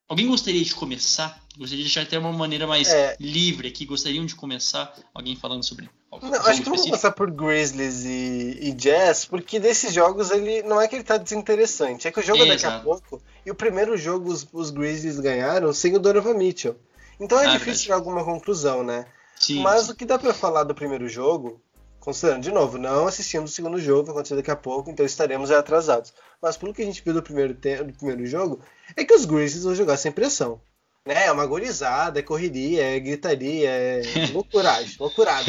[0.09, 1.43] alguém gostaria de começar?
[1.57, 3.17] Gostaria de deixar até uma maneira mais É.
[3.21, 3.87] livre aqui.
[3.87, 4.95] Gostariam de começar?
[5.15, 5.89] Alguém falando sobre
[6.23, 10.81] Não, acho que vamos passar por Grizzlies e, e Jazz, porque desses jogos ele não
[10.81, 13.55] é que ele tá desinteressante, é que o jogo é daqui a pouco, e o
[13.55, 16.77] primeiro jogo os, os Grizzlies ganharam sem o Donovan Mitchell.
[17.21, 17.83] Então é Ah, difícil verdade.
[17.83, 19.07] tirar alguma conclusão, né?
[19.39, 19.93] Sim, Mas sim.
[19.93, 21.61] o que dá pra falar do primeiro jogo,
[22.01, 25.51] considerando, de novo, não assistimos o segundo jogo, vai acontecer daqui a pouco, então estaremos
[25.51, 26.13] atrasados.
[26.41, 28.61] Mas pelo que a gente viu do primeiro, do primeiro jogo,
[28.97, 30.61] é que os Grizzlies vão jogar sem pressão.
[31.07, 31.27] Né?
[31.27, 34.03] É uma gorizada, é correria, é gritaria, é
[34.33, 35.45] loucuragem, loucurada.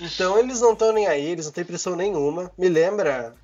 [0.00, 2.50] Então eles não estão nem aí, eles não têm pressão nenhuma.
[2.56, 3.34] Me lembra,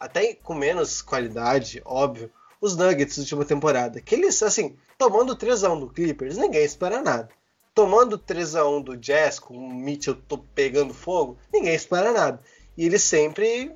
[0.00, 2.30] até com menos qualidade, óbvio,
[2.60, 4.00] os Nuggets da última temporada.
[4.00, 7.28] Que eles, assim, tomando 3x1 do Clippers, ninguém espera nada.
[7.74, 10.16] Tomando 3x1 do Jazz, com o Mitchell
[10.54, 12.40] pegando fogo, ninguém espera nada.
[12.76, 13.72] E eles sempre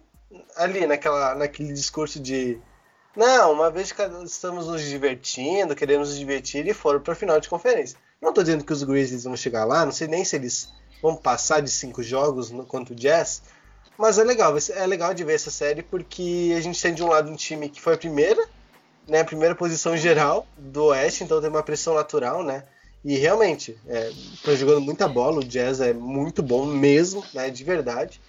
[0.56, 2.58] ali naquela, naquele discurso de
[3.16, 7.38] não, uma vez que estamos nos divertindo, queremos nos divertir e foram para a final
[7.38, 7.98] de conferência.
[8.20, 10.68] Não estou dizendo que os Grizzlies vão chegar lá, não sei nem se eles
[11.02, 13.42] vão passar de cinco jogos no, contra o Jazz,
[13.98, 17.08] mas é legal, é legal de ver essa série porque a gente tem de um
[17.08, 18.48] lado um time que foi a primeira,
[19.06, 22.64] né, a primeira posição geral do Oeste, então tem uma pressão natural, né?
[23.04, 23.76] E realmente,
[24.32, 28.20] estão jogando muita bola, o Jazz é muito bom mesmo, né, de verdade.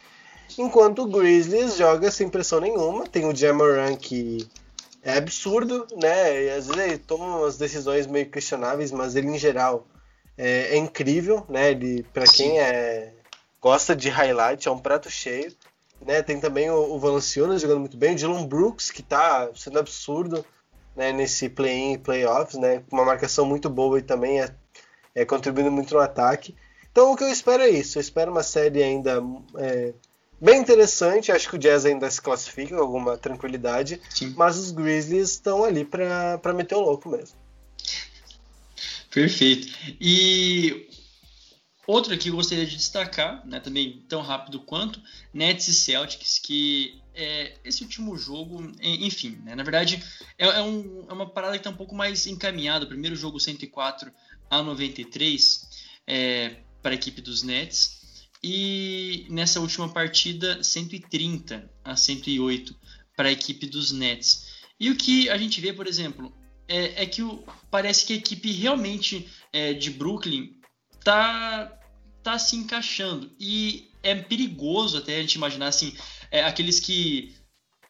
[0.58, 4.48] Enquanto o Grizzlies joga sem pressão nenhuma, tem o Jamoran que
[5.04, 6.44] é absurdo, né?
[6.46, 9.86] E às vezes ele toma umas decisões meio questionáveis, mas ele em geral
[10.38, 11.72] é, é incrível, né?
[11.72, 13.14] Ele, para quem é,
[13.62, 15.54] gosta de highlight, é um prato cheio.
[16.02, 16.22] Né?
[16.22, 20.46] Tem também o, o Valanciunas jogando muito bem, o Dylan Brooks, que está sendo absurdo
[20.96, 22.84] né, nesse play-in e playoffs, né?
[22.90, 24.54] Com uma marcação muito boa e também é,
[25.16, 26.56] é, contribuindo muito no ataque.
[26.92, 27.98] Então o que eu espero é isso.
[27.98, 29.22] Eu espero uma série ainda
[29.58, 29.94] é,
[30.44, 31.32] bem interessante.
[31.32, 34.02] Acho que o Jazz ainda se classifica com alguma tranquilidade.
[34.10, 34.34] Sim.
[34.36, 37.38] Mas os Grizzlies estão ali para meter o louco mesmo.
[39.10, 39.72] Perfeito.
[40.02, 40.90] E
[41.86, 45.00] outro aqui eu gostaria de destacar, né, também tão rápido quanto,
[45.34, 50.04] Nets e Celtics, que é, esse último jogo, enfim, né, na verdade
[50.38, 52.86] é, é, um, é, uma parada que está um pouco mais encaminhada.
[52.86, 54.12] O primeiro jogo 104
[54.50, 55.70] a 93
[56.08, 58.03] é, para a equipe dos Nets.
[58.44, 62.76] E nessa última partida, 130 a 108
[63.16, 64.48] para a equipe dos Nets.
[64.80, 66.34] E o que a gente vê, por exemplo,
[66.68, 70.56] é, é que o, parece que a equipe realmente é, de Brooklyn
[71.04, 71.72] tá,
[72.22, 73.32] tá se encaixando.
[73.40, 75.96] E é perigoso até a gente imaginar assim,
[76.30, 77.34] é, aqueles que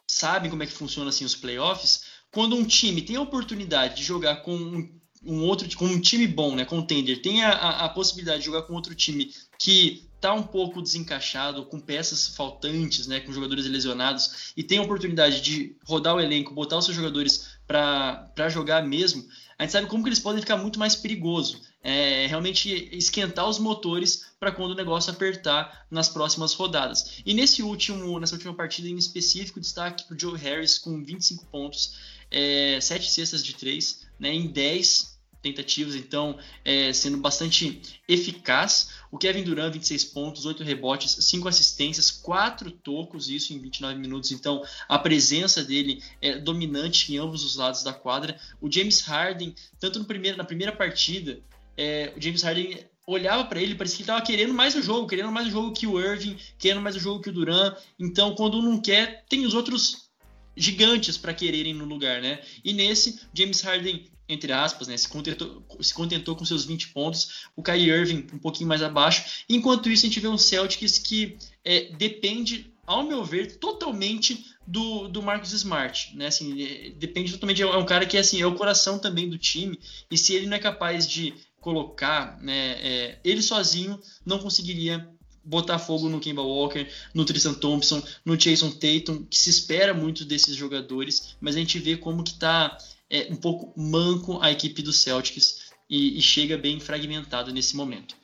[0.07, 4.03] sabem como é que funciona assim, os playoffs, quando um time tem a oportunidade de
[4.03, 7.89] jogar com um, um outro com um time bom, né, contender, tem a, a, a
[7.89, 13.19] possibilidade de jogar com outro time que está um pouco desencaixado, com peças faltantes, né,
[13.19, 17.49] com jogadores lesionados, e tem a oportunidade de rodar o elenco, botar os seus jogadores
[17.67, 21.61] para jogar mesmo, a gente sabe como que eles podem ficar muito mais perigoso.
[21.83, 27.21] É, realmente esquentar os motores para quando o negócio apertar nas próximas rodadas.
[27.25, 31.45] E nesse último, nessa última partida em específico, destaque para o Joe Harris com 25
[31.47, 31.97] pontos,
[32.31, 35.12] é, 7 cestas de 3, né, em 10
[35.43, 38.91] tentativas, então é, sendo bastante eficaz.
[39.11, 44.31] O Kevin Durant, 26 pontos, 8 rebotes, 5 assistências, 4 tocos, isso em 29 minutos.
[44.31, 48.39] Então a presença dele é dominante em ambos os lados da quadra.
[48.59, 51.39] O James Harden, tanto no primeiro, na primeira partida,
[51.77, 55.31] é, o James Harden olhava para ele, parecia que estava querendo mais o jogo, querendo
[55.31, 57.75] mais o jogo que o Irving, querendo mais o jogo que o Durant.
[57.99, 60.09] Então, quando um não quer, tem os outros
[60.55, 62.39] gigantes para quererem no lugar, né?
[62.63, 67.45] E nesse, James Harden entre aspas, né, se, contentou, se contentou com seus 20 pontos,
[67.55, 69.43] o Kyrie Irving um pouquinho mais abaixo.
[69.49, 75.07] Enquanto isso, a gente vê um Celtics que é, depende, ao meu ver, totalmente do,
[75.09, 76.27] do Marcus Smart, né?
[76.27, 79.77] Assim, é, depende totalmente, é um cara que assim, é o coração também do time,
[80.09, 85.09] e se ele não é capaz de colocar, né, é, ele sozinho não conseguiria
[85.43, 90.23] botar fogo no Kemba Walker, no Tristan Thompson, no Jason Tatum, que se espera muito
[90.23, 92.77] desses jogadores, mas a gente vê como que tá
[93.13, 98.15] é um pouco manco a equipe do Celtics e, e chega bem fragmentado nesse momento.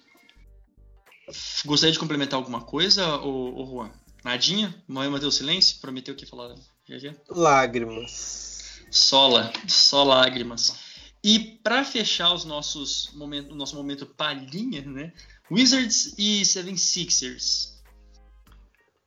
[1.64, 3.92] Gostaria de complementar alguma coisa, ô, ô Juan?
[4.24, 4.76] Nadinha?
[4.88, 5.80] Noé manteve o silêncio?
[5.80, 6.56] Prometeu que ia falar.
[7.30, 8.82] Lágrimas.
[8.90, 10.80] Sola, só lágrimas.
[11.24, 15.14] E para fechar os nossos momento, o nosso momento palhinha, né?
[15.52, 17.80] Wizards e Seven Sixers.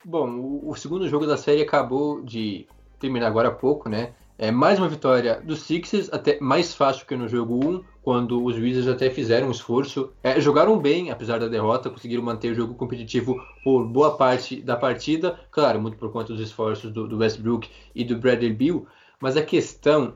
[0.04, 2.68] Bom, o, o segundo jogo da série acabou de
[3.00, 4.14] terminar agora há pouco, né?
[4.38, 8.56] É mais uma vitória dos Sixers, até mais fácil que no jogo 1, quando os
[8.56, 10.12] Wizards até fizeram um esforço.
[10.22, 14.74] É, jogaram bem, apesar da derrota, conseguiram manter o jogo competitivo por boa parte da
[14.74, 15.38] partida.
[15.50, 18.86] Claro, muito por conta dos esforços do, do Westbrook e do Bradley Beal.
[19.20, 20.14] Mas a questão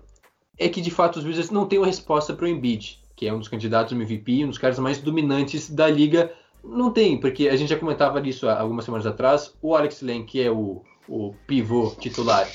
[0.58, 3.32] é que, de fato, os Wizards não têm uma resposta para o Embiid, que é
[3.32, 6.32] um dos candidatos ao MVP, um dos caras mais dominantes da liga.
[6.68, 9.54] Não tem, porque a gente já comentava disso algumas semanas atrás.
[9.62, 12.48] O Alex Len, que é o o pivô titular.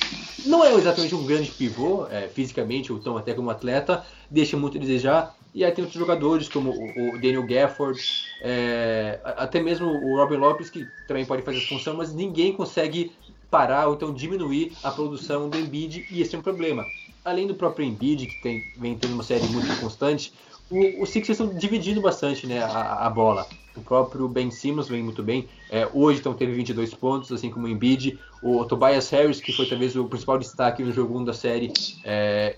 [0.45, 4.77] Não é exatamente um grande pivô, é, fisicamente, ou tão até como atleta, deixa muito
[4.77, 5.35] a desejar.
[5.53, 7.99] E aí tem outros jogadores, como o, o Daniel Gafford,
[8.41, 13.11] é, até mesmo o Robin Lopes, que também pode fazer essa função, mas ninguém consegue
[13.49, 16.85] parar ou então diminuir a produção do Embiid, e esse é um problema.
[17.23, 20.33] Além do próprio Embiid, que tem, vem tendo uma série muito constante,
[20.71, 23.45] o, Sixers estão dividindo bastante né, a, a bola.
[23.75, 25.47] O próprio Ben Simmons vem muito bem.
[25.69, 28.17] É, hoje então teve 22 pontos, assim como o Embiid.
[28.41, 31.71] O Tobias Harris, que foi talvez o principal destaque no jogo 1 da série,
[32.03, 32.57] é,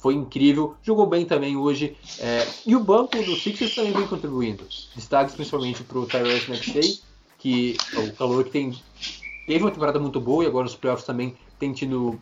[0.00, 0.74] foi incrível.
[0.82, 1.96] Jogou bem também hoje.
[2.18, 4.64] É, e o banco do Sixers também vem contribuindo.
[4.94, 7.00] Destaques principalmente para o Tyrese Maxey,
[7.38, 8.76] que é o calor que tem,
[9.46, 12.20] teve uma temporada muito boa e agora nos playoffs também tem tido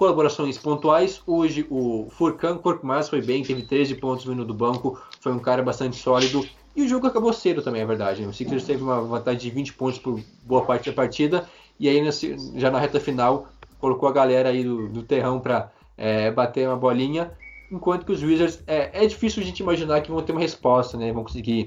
[0.00, 1.20] colaborações pontuais.
[1.26, 5.62] Hoje o Furkan Korkmaz foi bem, teve 13 pontos vindo do banco, foi um cara
[5.62, 6.42] bastante sólido.
[6.74, 8.22] E o jogo acabou cedo também, é verdade.
[8.22, 11.46] O Sixers teve uma vantagem de 20 pontos por boa parte da partida.
[11.78, 12.02] E aí,
[12.56, 13.48] já na reta final,
[13.78, 17.30] colocou a galera aí do, do terrão para é, bater uma bolinha.
[17.70, 20.96] Enquanto que os Wizards, é, é difícil a gente imaginar que vão ter uma resposta,
[20.96, 21.12] né?
[21.12, 21.66] Vão conseguir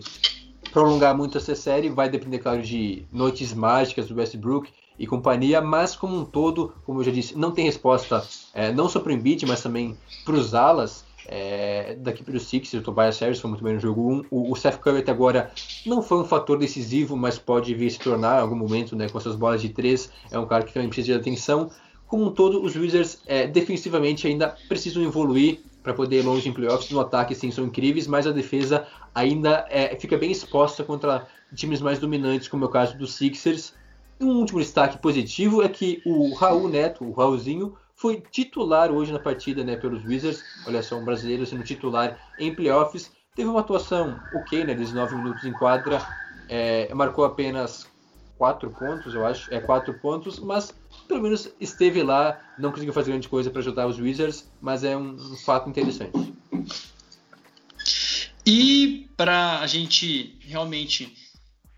[0.71, 1.87] prolongar muito essa série.
[1.87, 5.61] Vai depender, claro, de noites mágicas do Westbrook e companhia.
[5.61, 9.11] Mas, como um todo, como eu já disse, não tem resposta, é, não só para
[9.11, 11.05] o Embiid, mas também para os alas.
[11.25, 14.25] é, da equipe do Sixers, o Tobias Harris foi muito bem no jogo 1.
[14.29, 15.51] O, o Seth Curry até agora
[15.85, 19.19] não foi um fator decisivo, mas pode vir se tornar em algum momento né, com
[19.19, 20.11] suas bolas de 3.
[20.31, 21.71] É um cara que também precisa de atenção.
[22.07, 26.53] Como um todo, os Wizards é, defensivamente ainda precisam evoluir para poder ir longe em
[26.53, 26.91] playoffs.
[26.91, 28.85] No ataque, sim, são incríveis, mas a defesa
[29.15, 33.73] ainda é, fica bem exposta contra times mais dominantes, como é o caso dos Sixers.
[34.23, 39.11] E um último destaque positivo é que o Raul Neto, o Raulzinho, foi titular hoje
[39.11, 40.45] na partida né, pelos Wizards.
[40.65, 43.11] Olha só, um brasileiro sendo titular em playoffs.
[43.35, 46.01] Teve uma atuação ok, né, 19 minutos em quadra.
[46.47, 47.85] É, marcou apenas
[48.37, 49.53] 4 pontos, eu acho.
[49.53, 50.73] É 4 pontos, mas
[51.05, 52.39] pelo menos esteve lá.
[52.57, 56.33] Não conseguiu fazer grande coisa para ajudar os Wizards, mas é um, um fato interessante.
[58.45, 61.22] E para a gente realmente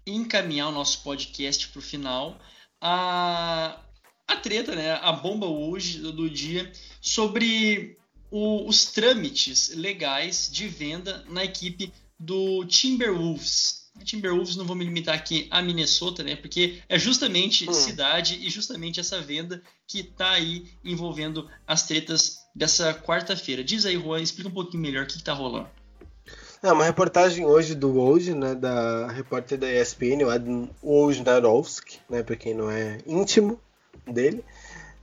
[0.06, 2.39] encaminhar o nosso podcast para o final,
[2.80, 3.80] a,
[4.28, 7.97] a treta, né, a bomba hoje do dia sobre
[8.30, 13.86] o, os trâmites legais de venda na equipe do Timberwolves.
[14.03, 16.36] Timberwolves não vou me limitar aqui a Minnesota, né?
[16.36, 17.74] Porque é justamente hum.
[17.74, 23.64] cidade e justamente essa venda que está aí envolvendo as tretas dessa quarta-feira.
[23.64, 25.70] Diz aí, Juan, explica um pouquinho melhor o que, está rolando.
[26.66, 32.24] É uma reportagem hoje do Woj, né, da repórter da ESPN, o Adam Wojnarowski, né,
[32.24, 33.61] para quem não é íntimo,
[34.07, 34.43] dele.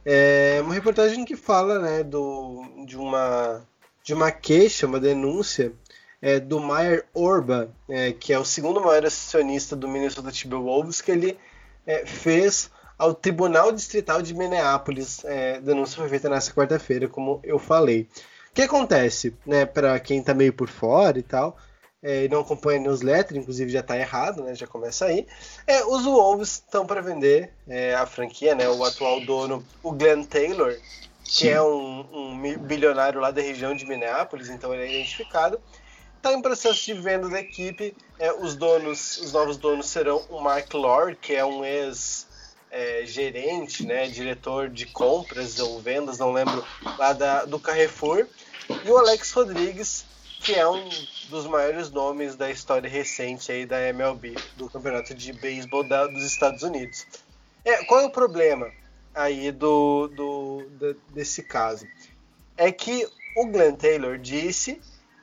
[0.04, 3.64] É uma reportagem que fala né, do, de, uma,
[4.02, 5.72] de uma queixa, uma denúncia
[6.20, 11.12] é, do Meyer Orba, é, que é o segundo maior acionista do Minnesota Timberwolves, que
[11.12, 11.38] ele
[11.86, 15.24] é, fez ao Tribunal Distrital de Minneapolis.
[15.24, 18.08] É, denúncia foi feita nessa quarta-feira, como eu falei.
[18.52, 21.56] O que acontece, né, para quem está meio por fora e tal,
[22.02, 25.26] é, e não acompanha a newsletter, inclusive já está errado, né, já começa aí.
[25.66, 30.22] É, os Wolves estão para vender é, a franquia, né, o atual dono, o Glenn
[30.24, 30.76] Taylor,
[31.24, 35.58] que é um, um, bilionário lá da região de Minneapolis, então ele é identificado.
[36.18, 37.96] Está em processo de venda da equipe.
[38.18, 42.26] É, os donos, os novos donos serão o Mark Lord, que é um ex
[42.72, 46.64] é, gerente, né, diretor de compras ou vendas, não lembro,
[46.98, 48.26] lá da, do Carrefour,
[48.84, 50.04] e o Alex Rodrigues,
[50.40, 50.88] que é um
[51.28, 56.62] dos maiores nomes da história recente aí da MLB, do Campeonato de Beisebol dos Estados
[56.62, 57.06] Unidos.
[57.64, 58.70] É, qual é o problema
[59.14, 61.86] aí do, do, do, desse caso?
[62.56, 64.80] É que o Glenn Taylor disse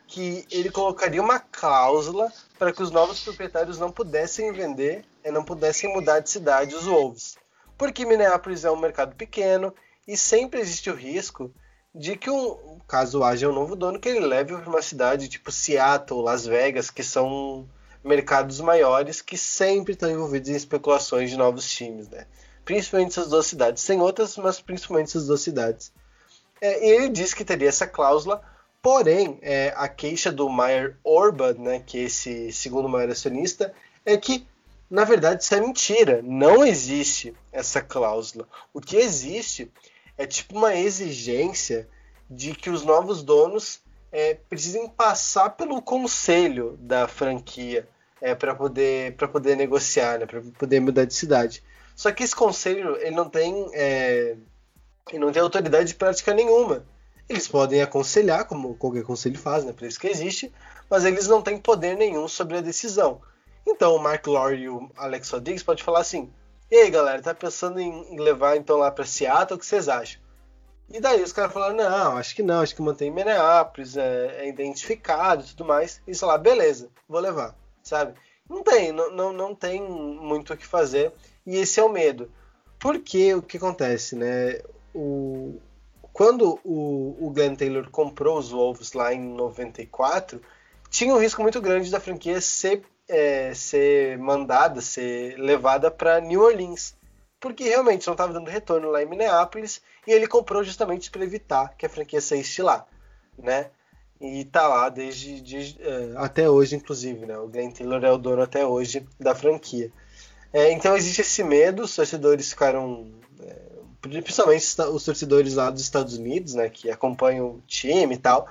[0.07, 5.43] que ele colocaria uma cláusula para que os novos proprietários não pudessem vender e não
[5.43, 7.37] pudessem mudar de cidade os Wolves.
[7.77, 9.73] Porque Minneapolis é um mercado pequeno
[10.07, 11.53] e sempre existe o risco
[11.93, 15.51] de que, um, caso haja um novo dono, que ele leve para uma cidade tipo
[15.51, 17.67] Seattle, Las Vegas, que são
[18.03, 22.25] mercados maiores que sempre estão envolvidos em especulações de novos times, né?
[22.63, 23.83] Principalmente essas duas cidades.
[23.83, 25.91] Sem outras, mas principalmente essas duas cidades.
[26.61, 28.41] É, ele disse que teria essa cláusula,
[28.81, 33.73] porém, é, a queixa do Meyer Orban, né, que é esse segundo maior acionista,
[34.05, 34.45] é que,
[34.89, 36.21] na verdade, isso é mentira.
[36.23, 38.47] Não existe essa cláusula.
[38.73, 39.71] O que existe
[40.19, 41.87] é tipo uma exigência
[42.29, 43.79] de que os novos donos
[44.11, 47.87] é, precisem passar pelo conselho da franquia
[48.21, 51.63] é, para poder, poder negociar, né, para poder mudar de cidade.
[51.95, 54.35] Só que esse conselho ele não tem, é,
[55.09, 56.83] ele não tem autoridade de prática nenhuma.
[57.29, 60.51] Eles podem aconselhar, como qualquer conselho faz, né, por isso que existe,
[60.89, 63.21] mas eles não têm poder nenhum sobre a decisão.
[63.65, 66.29] Então o Mark Lore e o Alex Rodrigues podem falar assim:
[66.71, 69.57] e aí, galera, tá pensando em levar então lá para Seattle?
[69.57, 70.21] O que vocês acham?
[70.91, 74.49] E daí os caras falaram: não, acho que não, acho que mantém Minneapolis, é, é
[74.49, 76.01] identificado e tudo mais.
[76.07, 78.13] E lá, beleza, vou levar, sabe?
[78.49, 81.11] Não tem, não, não, não tem muito o que fazer.
[81.45, 82.31] E esse é o medo.
[82.79, 84.59] Porque o que acontece, né?
[84.93, 85.59] O,
[86.11, 90.41] quando o, o Glenn Taylor comprou os Wolves lá em 94,
[90.89, 96.41] tinha um risco muito grande da franquia ser é, ser mandada, ser levada para New
[96.41, 96.95] Orleans,
[97.39, 101.73] porque realmente não estava dando retorno lá em Minneapolis e ele comprou justamente para evitar
[101.75, 102.85] que a franquia saísse lá,
[103.37, 103.71] né?
[104.21, 107.37] E tá lá desde de, é, até hoje, inclusive, né?
[107.37, 109.91] O Glenn Taylor é o dono até hoje da franquia.
[110.53, 113.09] É, então existe esse medo, os torcedores ficaram,
[113.41, 113.55] é,
[114.01, 116.69] principalmente os torcedores lá dos Estados Unidos, né?
[116.69, 118.47] Que acompanham o time e tal,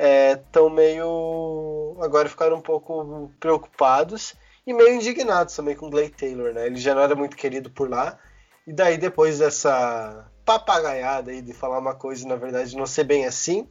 [0.00, 1.96] estão é, meio.
[2.00, 4.34] agora ficaram um pouco preocupados
[4.66, 6.66] e meio indignados também com o Blake Taylor, né?
[6.66, 8.18] Ele já não era muito querido por lá.
[8.66, 13.04] E daí, depois dessa papagaiada aí de falar uma coisa e na verdade não ser
[13.04, 13.68] bem assim,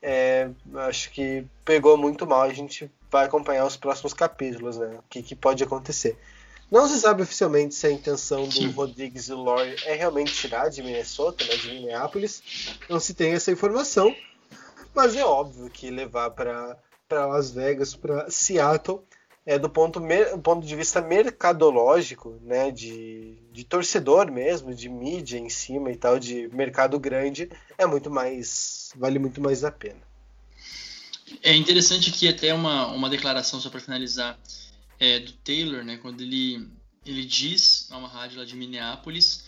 [0.00, 2.42] é, acho que pegou muito mal.
[2.42, 4.98] A gente vai acompanhar os próximos capítulos, né?
[4.98, 6.16] O que, que pode acontecer.
[6.70, 10.82] Não se sabe oficialmente se a intenção do Rodrigues e Lawyer é realmente tirar de
[10.82, 12.76] Minnesota, né, de Minneapolis.
[12.90, 14.14] Não se tem essa informação.
[14.94, 16.76] Mas é óbvio que levar para
[17.26, 19.00] Las Vegas, para Seattle,
[19.48, 19.98] é do ponto,
[20.42, 26.18] ponto de vista mercadológico, né, de, de torcedor mesmo, de mídia em cima e tal,
[26.18, 28.92] de mercado grande, é muito mais.
[28.94, 30.02] vale muito mais a pena.
[31.42, 34.38] É interessante aqui até uma, uma declaração, só para finalizar,
[35.00, 36.68] é, do Taylor, né, quando ele,
[37.06, 39.47] ele diz, a uma rádio lá de Minneapolis,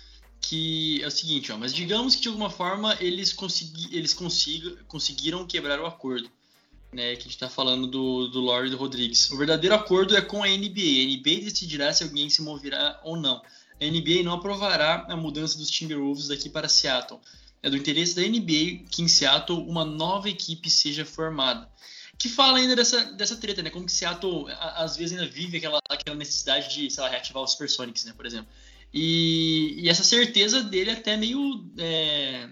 [0.50, 4.74] que é o seguinte, ó, mas digamos que de alguma forma eles, consegui, eles consiga,
[4.88, 6.28] conseguiram quebrar o acordo
[6.92, 9.30] né, que a gente está falando do, do do Rodrigues.
[9.30, 11.04] O verdadeiro acordo é com a NBA.
[11.04, 13.40] A NBA decidirá se alguém se moverá ou não.
[13.80, 17.20] A NBA não aprovará a mudança dos Timberwolves daqui para Seattle.
[17.62, 21.70] É do interesse da NBA que em Seattle uma nova equipe seja formada.
[22.18, 23.70] Que fala ainda dessa, dessa treta, né?
[23.70, 27.52] Como que Seattle às vezes ainda vive aquela, aquela necessidade de, sei lá, reativar os
[27.52, 28.12] Supersonics, né?
[28.16, 28.48] Por exemplo.
[28.92, 32.48] E, e essa certeza dele é até meio é,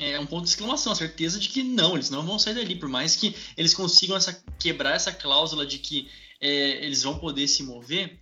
[0.00, 2.74] é um ponto de exclamação, a certeza de que não, eles não vão sair dali,
[2.74, 6.08] por mais que eles consigam essa, quebrar essa cláusula de que
[6.40, 8.18] é, eles vão poder se mover,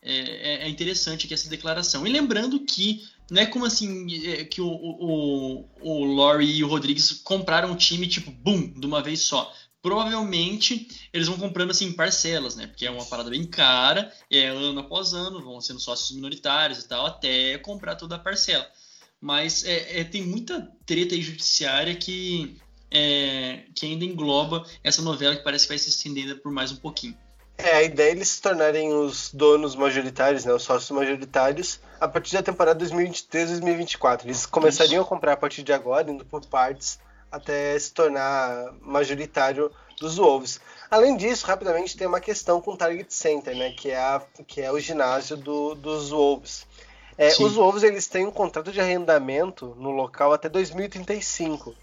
[0.00, 2.06] é, é, é interessante essa declaração.
[2.06, 6.68] E lembrando que não é como assim é, que o, o, o Laurie e o
[6.68, 9.52] Rodrigues compraram um time tipo, boom, de uma vez só.
[9.86, 12.66] Provavelmente eles vão comprando assim parcelas, né?
[12.66, 16.88] Porque é uma parada bem cara, é ano após ano, vão sendo sócios minoritários e
[16.88, 18.66] tal, até comprar toda a parcela
[19.20, 22.60] mas é, é, tem muita treta aí judiciária que,
[22.90, 26.76] é, que ainda engloba essa novela que parece que vai se estendendo por mais um
[26.76, 27.16] pouquinho.
[27.58, 32.06] É, a ideia é eles se tornarem os donos majoritários, né, os sócios majoritários, a
[32.06, 34.24] partir da temporada 2023-2024.
[34.24, 36.98] Eles começariam a comprar a partir de agora, indo por partes,
[37.30, 39.70] até se tornar majoritário
[40.00, 40.60] dos Wolves.
[40.90, 44.60] Além disso, rapidamente tem uma questão com o Target Center, né, que é, a, que
[44.60, 46.66] é o ginásio do, dos Wolves.
[47.18, 51.74] É, os Wolves eles têm um contrato de arrendamento no local até 2035,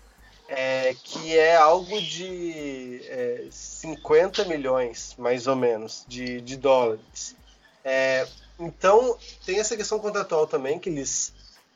[0.48, 7.36] é, que é algo de é, 50 milhões, mais ou menos, de, de dólares.
[7.84, 8.28] É,
[8.60, 11.34] então, tem essa questão contratual também, que eles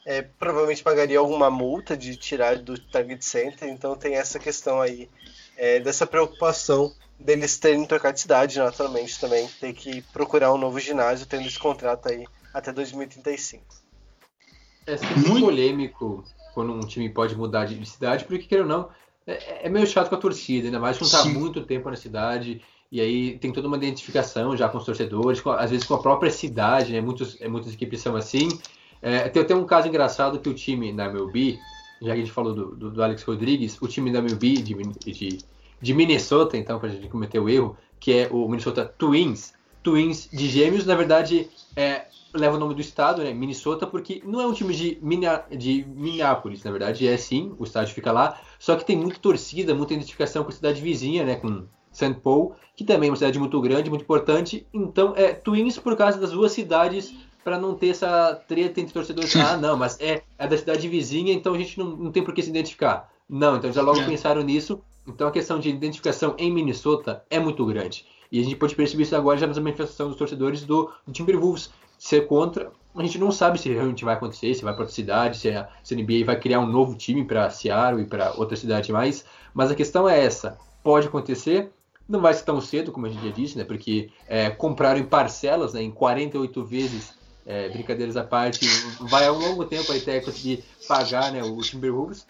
[0.08, 5.10] é, provavelmente pagariam alguma multa de tirar do Target Center, então tem essa questão aí,
[5.58, 10.80] é, dessa preocupação deles terem trocado de cidade, naturalmente, também, ter que procurar um novo
[10.80, 13.66] ginásio, tendo esse contrato aí até 2035.
[14.86, 15.46] É sempre Muito...
[15.46, 18.90] polêmico quando um time pode mudar de cidade, porque, queira ou não,
[19.28, 21.98] é, é meio chato com a torcida, ainda mais que não está muito tempo na
[21.98, 25.96] cidade, e aí tem toda uma identificação já com os torcedores, com, às vezes com
[25.96, 27.02] a própria cidade, né?
[27.02, 28.48] Muitos, é, muitas equipes são assim.
[29.02, 31.60] É, tem até um caso engraçado que o time da MLB,
[32.02, 34.74] já que a gente falou do, do, do Alex Rodrigues, o time da MLB de,
[34.74, 35.38] de,
[35.82, 40.30] de Minnesota, então, para a gente cometer o erro, que é o Minnesota Twins, Twins
[40.32, 44.48] de gêmeos, na verdade, é, leva o nome do estado, né, Minnesota, porque não é
[44.48, 48.76] um time de, Minna, de Minneapolis, na verdade, é sim, o estádio fica lá, só
[48.76, 52.16] que tem muita torcida, muita identificação com a cidade vizinha, né, com St.
[52.22, 56.20] Paul, que também é uma cidade muito grande, muito importante, então é Twins por causa
[56.20, 57.14] das duas cidades,
[57.48, 61.32] para não ter essa treta entre torcedores, ah, não, mas é, é da cidade vizinha,
[61.32, 63.10] então a gente não, não tem por que se identificar.
[63.30, 64.06] Não, então já logo é.
[64.06, 68.06] pensaram nisso, então a questão de identificação em Minnesota é muito grande.
[68.30, 71.70] E a gente pode perceber isso agora já nas manifestações dos torcedores do, do Timberwolves,
[71.98, 72.70] ser contra.
[72.94, 75.70] A gente não sabe se realmente vai acontecer, se vai para outra cidade, se a,
[75.82, 79.24] se a NBA vai criar um novo time para Seattle e para outra cidade mais.
[79.54, 81.72] Mas a questão é essa: pode acontecer,
[82.10, 83.64] não vai ser tão cedo, como a gente já disse, né?
[83.64, 87.17] Porque é, compraram em parcelas, né, em 48 vezes,
[87.48, 88.68] é, brincadeiras à parte,
[89.00, 92.28] vai a um longo tempo até conseguir pagar né, o Timberwolves.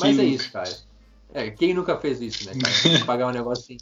[0.00, 0.74] Mas é isso, cara.
[1.32, 3.04] É, quem nunca fez isso, né, cara?
[3.06, 3.78] Pagar um negócio assim.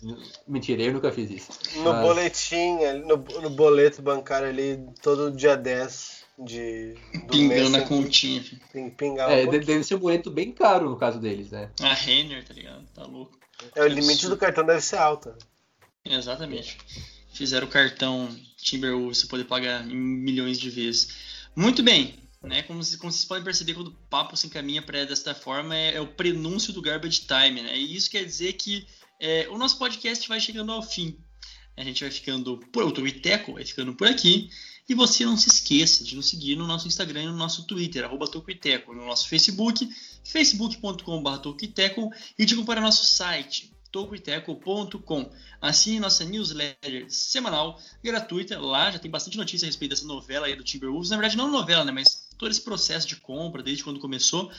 [0.46, 1.48] Mentira, eu nunca fiz isso.
[1.76, 2.02] No Mas...
[2.02, 6.94] boletim, no, no boleto bancário ali, todo dia 10 de.
[7.30, 8.90] Pingando a continha, filho.
[8.90, 11.70] Pingar é, deve ser um boleto bem caro no caso deles, né?
[11.80, 12.84] A Renner, tá ligado?
[12.94, 13.38] Tá louco.
[13.74, 15.34] É, o limite do cartão deve ser alto.
[16.04, 16.76] Exatamente.
[17.32, 18.28] Fizeram o cartão
[18.59, 21.09] Timberwolves você poder pagar em milhões de vezes.
[21.56, 22.62] Muito bem, né?
[22.62, 26.00] Como, como, vocês podem perceber, quando o papo se encaminha para desta forma, é, é,
[26.00, 27.78] o prenúncio do garbage time, né?
[27.78, 28.86] E isso quer dizer que
[29.20, 31.16] é, o nosso podcast vai chegando ao fim.
[31.76, 34.50] A gente vai ficando por o Twiteco vai ficando por aqui.
[34.88, 38.04] E você não se esqueça de nos seguir no nosso Instagram e no nosso Twitter,
[38.04, 39.86] arroba Tocuiteco, no nosso Facebook,
[40.24, 41.38] facebook.com.br
[42.38, 45.30] e de para nosso site, tocoiteco.com.
[45.61, 48.59] Assine nossa newsletter semanal, gratuita.
[48.59, 51.11] Lá já tem bastante notícia a respeito dessa novela aí do Timberwolves.
[51.11, 51.93] Na verdade, não novela, né?
[51.93, 54.51] Mas todo esse processo de compra, desde quando começou.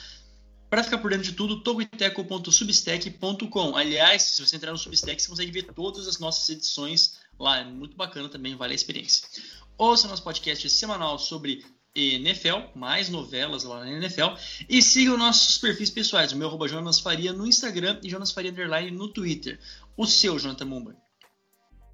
[0.70, 3.76] Para ficar por dentro de tudo, togoiteco.substack.com.
[3.76, 7.58] Aliás, se você entrar no Substack, você consegue ver todas as nossas edições lá.
[7.60, 9.28] É muito bacana também, vale a experiência.
[9.76, 11.66] Ouça nosso podcast semanal sobre
[11.96, 14.36] NFL, mais novelas lá na NFL.
[14.68, 18.52] E sigam nossos perfis pessoais, o meu arroba Jonas Faria no Instagram e Jonas Faria
[18.52, 19.60] Underline no Twitter.
[19.98, 20.96] O seu, Jonathan Mumba.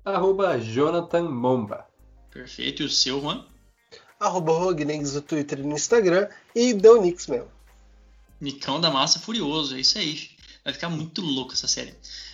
[0.03, 1.87] Arroba Jonathan Momba.
[2.29, 2.83] Perfeito.
[2.83, 3.45] E o seu, Juan?
[4.19, 6.27] Arroba Rognegs no Twitter e no Instagram.
[6.53, 7.49] E deu Nix mesmo.
[8.39, 10.34] Nicão da Massa Furioso, é isso aí.
[10.65, 11.93] Vai ficar muito louco essa série.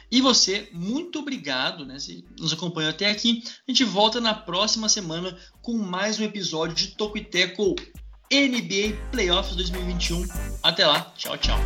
[0.09, 1.99] E você, muito obrigado, né?
[1.99, 3.43] Se nos acompanhou até aqui.
[3.67, 7.75] A gente volta na próxima semana com mais um episódio de Toco e Teco
[8.31, 10.25] NBA Playoffs 2021.
[10.63, 11.59] Até lá, tchau, tchau.